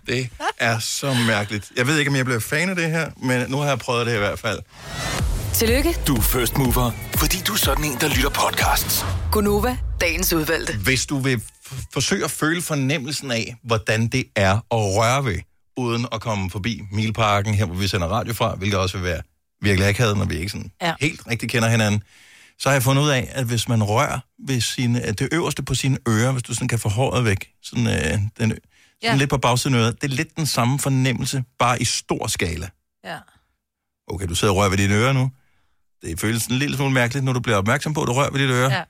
[0.06, 1.72] Det er så mærkeligt.
[1.76, 4.06] Jeg ved ikke, om jeg bliver fan af det her, men nu har jeg prøvet
[4.06, 4.60] det i hvert fald.
[5.54, 9.04] Tillykke, Du er first mover, fordi du er sådan en, der lytter podcasts.
[9.32, 10.76] Gunova, dagens udvalgte.
[10.78, 11.36] Hvis du vil
[11.66, 15.38] f- forsøge at føle fornemmelsen af, hvordan det er at røre ved,
[15.76, 19.20] uden at komme forbi Milparken, her hvor vi sender radio fra, hvilket også vil være
[19.62, 20.94] virkelig akavet, når vi ikke sådan Ja.
[21.00, 22.02] helt rigtig kender hinanden,
[22.58, 25.62] så har jeg fundet ud af, at hvis man rører ved sine, at det øverste
[25.62, 28.58] på sine ører, hvis du sådan kan få håret væk, sådan, øh, den, sådan
[29.02, 29.14] Ja.
[29.16, 32.68] lidt på bagsiden af øret, det er lidt den samme fornemmelse, bare i stor skala.
[33.04, 33.16] Ja.
[34.08, 35.30] Okay, du sidder og rører ved dine ører nu.
[36.02, 38.40] Det føles en lille smule mærkeligt, når du bliver opmærksom på, at du rører ved
[38.40, 38.72] dit øre.
[38.72, 38.82] Ja.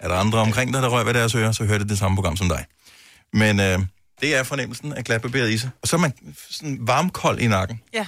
[0.00, 2.14] Er der andre omkring dig, der rører ved deres ører, så hører det det samme
[2.16, 2.64] program som dig.
[3.32, 3.78] Men øh,
[4.20, 5.70] det er fornemmelsen af glatbarberet ise.
[5.82, 6.12] Og så er man
[6.50, 7.80] sådan varmkold i nakken.
[7.94, 8.06] Ja.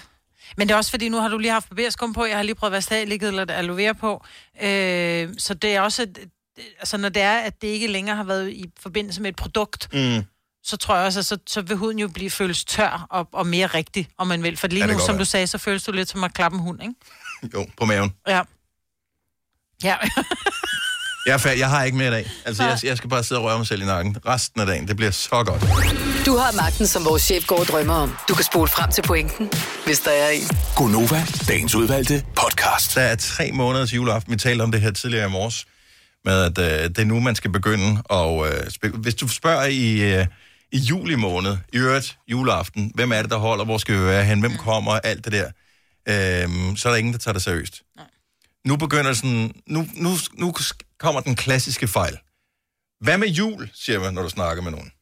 [0.57, 2.55] Men det er også fordi, nu har du lige haft barberskum på, jeg har lige
[2.55, 4.24] prøvet Vastal, ligget lidt aloe vera på.
[4.62, 6.18] Øh, så det er også, et-
[6.78, 9.89] altså når det er, at det ikke længere har været i forbindelse med et produkt,
[9.93, 10.22] Mm.
[10.64, 13.47] så tror jeg også, at så, så vil huden jo blive føles tør og, og
[13.47, 14.57] mere rigtig, om man vil.
[14.57, 16.57] For lige Ja, nu, som godt du sagde, så føles du lidt som at klappe
[16.57, 16.95] en hund, ikke?
[17.55, 18.12] Jo, på maven.
[18.28, 18.43] Ja.
[19.84, 19.97] Ja.
[21.26, 21.61] Jeg er færdig.
[21.61, 22.30] Jeg har ikke mere i dag.
[22.45, 24.16] Altså, jeg, jeg skal bare sidde og røre mig selv i nakken.
[24.26, 25.61] Resten af dagen, det bliver så godt.
[26.26, 28.16] Du har magten, som vores chef går og drømmer om.
[28.28, 29.51] Du kan spole frem til pointen,
[29.87, 30.43] hvis der er en.
[30.76, 32.95] Gonova, dagens udvalgte podcast.
[32.95, 34.32] Der er tre måneder til juleaften.
[34.32, 35.66] Vi talte om det her tidligere i morges,
[36.24, 38.03] med at øh, det er nu, man skal begynde.
[38.05, 40.26] Og øh, hvis du spørger i, øh,
[40.72, 44.24] i juli måned, i øvrigt juleaften, hvem er det, der holder, hvor skal vi være
[44.24, 45.51] hen, hvem kommer, alt det der,
[46.09, 47.83] øh, så er der ingen, der tager det seriøst.
[48.65, 50.55] Nu begynder sådan, nu, nu, nu
[50.99, 52.19] kommer den klassiske fejl.
[53.01, 54.93] Hvad med jul, siger man, når du snakker med nogen,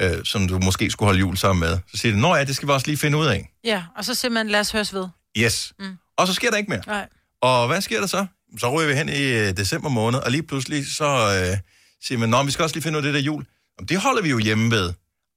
[0.00, 1.78] øh, som du måske skulle holde jul sammen med.
[1.90, 3.50] Så siger de, nå ja, det skal vi også lige finde ud af.
[3.64, 5.08] ja, og så siger man, lad os høres ved.
[5.38, 5.72] Yes.
[5.78, 5.96] Mm.
[6.16, 6.82] Og så sker der ikke mere.
[6.86, 7.08] Nej.
[7.42, 8.26] Og hvad sker der så?
[8.58, 11.04] Så ryger vi hen i øh, december måned, og lige pludselig så
[11.50, 11.58] øh,
[12.06, 13.46] siger man, nå, vi skal også lige finde ud af det der jul.
[13.78, 14.92] Jamen, det holder vi jo hjemme ved.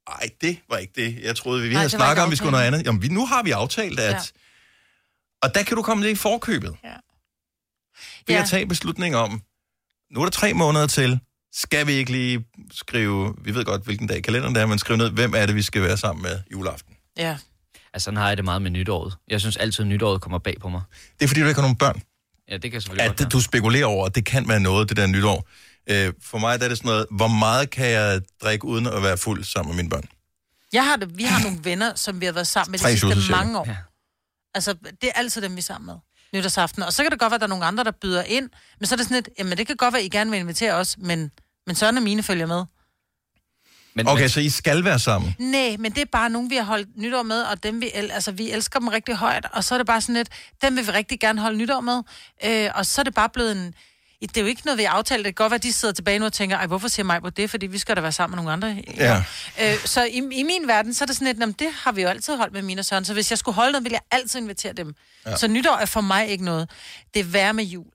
[0.08, 1.20] Ej, det var ikke det.
[1.24, 2.86] Jeg troede, vi, vi Nej, havde snakket om, vi skulle noget andet.
[2.86, 4.32] Jamen, vi, nu har vi aftalt, at...
[5.44, 6.76] Og der kan du komme lidt i forkøbet.
[6.84, 6.90] Ja.
[8.28, 8.42] Ved Ja.
[8.42, 9.42] at tage beslutning om,
[10.12, 11.20] nu er der tre måneder til,
[11.54, 14.80] skal vi ikke lige skrive, vi ved godt, hvilken dag i kalenderen det er, men
[14.80, 16.96] skrive ned, hvem er det, vi skal være sammen med juleaften.
[17.18, 17.38] Ja.
[17.94, 19.16] Altså, sådan har jeg det meget med nytåret.
[19.30, 20.82] Jeg synes altid, at nytåret kommer bag på mig.
[21.20, 22.02] Det er, fordi du ikke har nogen børn.
[22.50, 24.98] Ja, det kan selvfølgelig godt at du spekulerer over, at det kan være noget, det
[24.98, 25.48] der nytår.
[25.90, 29.04] Øh, for mig der er det sådan noget, hvor meget kan jeg drikke uden at
[29.04, 30.04] være fuld sammen med mine børn?
[30.74, 33.32] Jeg har det, vi har nogle venner, som vi har været sammen med de sidste
[33.32, 33.66] mange år.
[33.68, 33.76] Ja.
[34.54, 35.96] Altså, det er altid dem, vi er sammen med.
[36.34, 36.84] Nytårsaften.
[36.84, 38.50] Og så kan det godt være, at der er nogle andre, der byder ind.
[38.80, 40.40] Men så er det sådan lidt, jamen det kan godt være, at I gerne vil
[40.40, 41.32] invitere os, men,
[41.68, 42.64] men Søren og mine følger med.
[43.96, 45.36] Men, okay, så I skal være sammen?
[45.40, 48.12] Nej, men det er bare nogen, vi har holdt nytår med, og dem vi, el-
[48.12, 50.30] altså, vi elsker dem rigtig højt, og så er det bare sådan lidt,
[50.62, 52.02] dem vil vi rigtig gerne holde nytår med,
[52.46, 53.74] øh, og så er det bare blevet en,
[54.28, 55.26] det er jo ikke noget, vi har aftalt.
[55.26, 57.22] Det kan godt være, at de sidder tilbage nu og tænker, ej, hvorfor siger mig
[57.22, 57.50] på det?
[57.50, 58.84] Fordi vi skal da være sammen med nogle andre.
[58.98, 59.24] Ja.
[59.62, 61.92] Øh, så i, i min verden, så er det sådan lidt, "Nå, men det har
[61.92, 63.06] vi jo altid holdt med mine og Søren.
[63.06, 64.96] Så hvis jeg skulle holde noget, ville jeg altid invitere dem.
[65.26, 65.30] Ja.
[65.32, 65.38] Ja.
[65.38, 66.70] Så nytår er for mig ikke noget.
[67.14, 67.86] Det er værre med jul.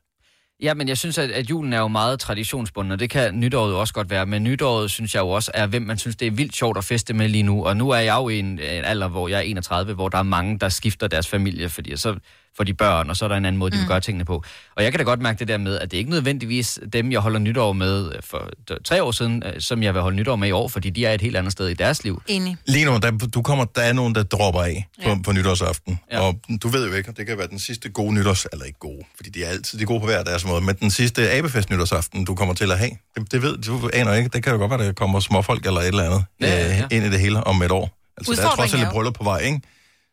[0.62, 3.72] Ja, men jeg synes, at, at julen er jo meget traditionsbunden, og det kan nytåret
[3.72, 4.26] jo også godt være.
[4.26, 6.84] Men nytåret synes jeg jo også er, hvem man synes, det er vildt sjovt at
[6.84, 7.64] feste med lige nu.
[7.64, 10.18] Og nu er jeg jo i en, en alder, hvor jeg er 31, hvor der
[10.18, 12.16] er mange, der skifter deres familie, fordi så
[12.58, 13.88] får de børn, og så er der en anden måde, de vil Mm.
[13.88, 14.44] gøre tingene på.
[14.76, 17.20] Og jeg kan da godt mærke det der med, at det ikke nødvendigvis dem, jeg
[17.20, 20.48] holder nytår med for d- tre år siden, øh, som jeg vil holde nytår med
[20.48, 22.22] i år, fordi de er et helt andet sted i deres liv.
[22.26, 22.56] Enig.
[22.66, 25.16] Lige nu, der, du kommer, der er nogen, der dropper af på, ja.
[25.24, 26.00] på nytårsaften.
[26.12, 26.20] Ja.
[26.20, 28.46] Og du ved jo ikke, det kan være den sidste gode nytårs...
[28.52, 30.60] Eller ikke gode, fordi de er altid de er gode på hver deres måde.
[30.60, 34.14] Men den sidste abefest nytårsaften, du kommer til at have, det, det ved du aner
[34.14, 34.28] ikke.
[34.32, 36.78] Det kan jo godt være, der kommer småfolk eller et eller andet Ja, ja, ja.
[36.82, 37.90] Øh, ind i det hele om et år.
[38.16, 39.60] Altså, der er trods alt et bryllup på vej, ikke?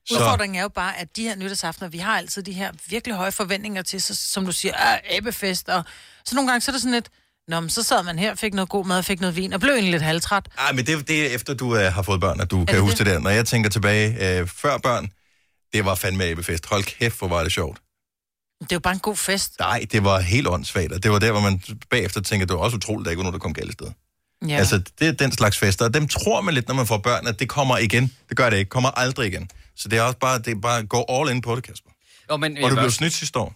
[0.07, 3.15] Så, Udfordringen er jo bare, at de her nytårsaftener, vi har altid de her virkelig
[3.15, 5.83] høje forventninger til, så, som du siger, ah, abefest, og
[6.25, 7.09] så nogle gange så er det sådan lidt,
[7.47, 9.73] Nå, men så sad man her, fik noget god mad, fik noget vin, og blev
[9.73, 10.47] egentlig lidt halvtræt.
[10.57, 12.81] ej, men det, det er efter, du øh, har fået børn, at du kan det
[12.81, 13.05] huske det?
[13.05, 13.19] det der.
[13.19, 15.09] Når jeg tænker tilbage, øh, før børn,
[15.73, 16.65] det var fandme abefest.
[16.65, 17.79] Hold kæft, hvor var det sjovt.
[18.61, 19.59] Det er jo bare en god fest.
[19.59, 22.61] Nej, det var helt åndssvagt, og det var der, hvor man bagefter tænker, det var
[22.61, 23.87] også utroligt, at der ikke var nogen, der kom galt sted.
[24.47, 24.55] Ja.
[24.55, 27.27] Altså, det er den slags fester, og dem tror man lidt, når man får børn,
[27.27, 28.13] at det kommer igen.
[28.29, 29.49] Det gør det ikke, kommer aldrig igen.
[29.75, 31.89] Så det er også bare, det er bare gå all in på det, Kasper.
[32.31, 33.55] Jo, men, Og du blev snydt sidste år.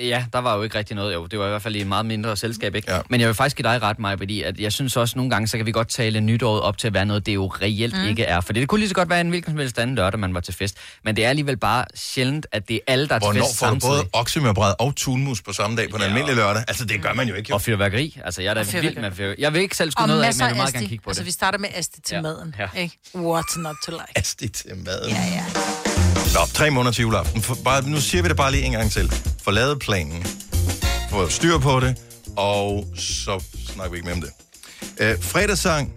[0.00, 1.14] Ja, der var jo ikke rigtig noget.
[1.14, 2.92] Jo, det var i hvert fald i et meget mindre selskab, ikke?
[2.92, 3.00] Ja.
[3.10, 5.48] Men jeg vil faktisk give dig ret, mig, fordi at jeg synes også, nogle gange,
[5.48, 8.08] så kan vi godt tale nytåret op til at være noget, det jo reelt Mm.
[8.08, 8.40] ikke er.
[8.40, 10.40] For det kunne lige så godt være en hvilken som helst anden lørdag, man var
[10.40, 10.76] til fest.
[11.04, 13.58] Men det er alligevel bare sjældent, at det er alle, der er til Hvornår fest
[13.58, 13.90] får du samtidig.
[13.92, 16.08] både oksemørbræd og tunmus på samme dag på en Ja.
[16.08, 16.64] almindelig lørdag?
[16.68, 17.48] Altså, det gør man jo ikke.
[17.50, 17.54] Jo.
[17.54, 18.18] Og fyrværkeri.
[18.24, 19.42] Altså, jeg er da vild med fyrværkeri.
[19.42, 21.20] Jeg vil ikke selv skulle noget af, men jeg vil meget gerne kigge på Altså,
[21.22, 21.26] det.
[21.26, 22.20] vi starter med asti til Ja.
[22.20, 22.54] maden.
[22.58, 22.68] Ja.
[22.80, 22.98] Ikke?
[23.14, 24.02] What's not to like?
[24.16, 25.10] Asti til maden.
[25.10, 26.15] Ja, ja.
[26.36, 27.42] Nå, tre måneder til juleaften.
[27.42, 29.12] For bare, nu siger vi det bare lige en gang til.
[29.42, 30.26] Få lavet planen.
[31.10, 31.96] Få styr på det.
[32.36, 34.30] Og så snakker vi ikke mere om det.
[35.00, 35.92] Øh, fredagssang.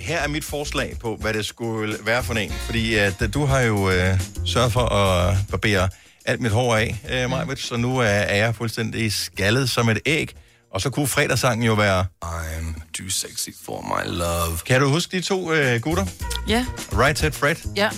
[0.00, 2.52] Her er mit forslag på, hvad det skulle være for en.
[2.52, 5.88] Fordi at, øh, du har jo øh, sørget for at barbere
[6.24, 9.98] alt mit hår af, øh, Majbet, så nu er, er jeg fuldstændig skaldet som et
[10.06, 10.34] æg.
[10.74, 12.06] Og så kunne fredagssangen jo være...
[12.24, 14.58] I'm too sexy for my love.
[14.66, 16.06] Kan du huske de to øh, gutter?
[16.48, 17.56] Ja, Right Head Fred?
[17.76, 17.90] ja.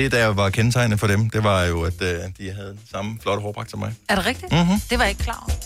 [0.00, 3.42] Det, der var kendetegnet for dem, det var jo, at øh, de havde samme flotte
[3.42, 3.92] hårpragt som mig.
[4.08, 4.52] Er det rigtigt?
[4.52, 4.80] Mhm.
[4.90, 5.56] Det var jeg ikke klar over.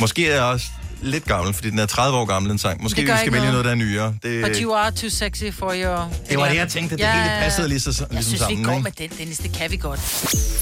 [0.00, 0.66] Måske er jeg også
[1.02, 2.82] lidt gammel, fordi den er 30 år gammel, den sang.
[2.82, 3.50] Måske vi skal vælge noget.
[3.50, 4.14] noget, der er nyere.
[4.22, 6.12] Det, But you are too sexy for your...
[6.30, 6.96] det var det, jeg tænkte.
[6.96, 8.58] Det hele passede lige så, Jeg ligesom synes, sammen.
[8.58, 8.82] vi går ikke?
[8.82, 9.38] med den, Dennis.
[9.38, 10.00] Det kan vi godt.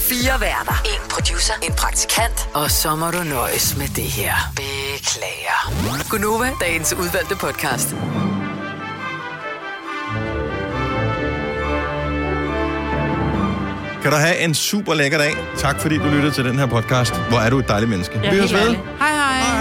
[0.09, 0.83] Fire værter.
[0.85, 1.55] En producer.
[1.63, 2.49] En praktikant.
[2.55, 4.35] Og så må du nøjes med det her.
[4.57, 6.09] Beklager.
[6.11, 7.89] Gunova, dagens udvalgte podcast.
[14.07, 15.35] Kan du have en super lækker dag.
[15.59, 17.15] Tak fordi du lyttede til den her podcast.
[17.29, 18.21] Hvor er du et dejligt menneske.
[18.25, 18.61] Ja, vi høres ved.
[18.61, 18.81] ærligt.
[18.99, 19.56] Hej,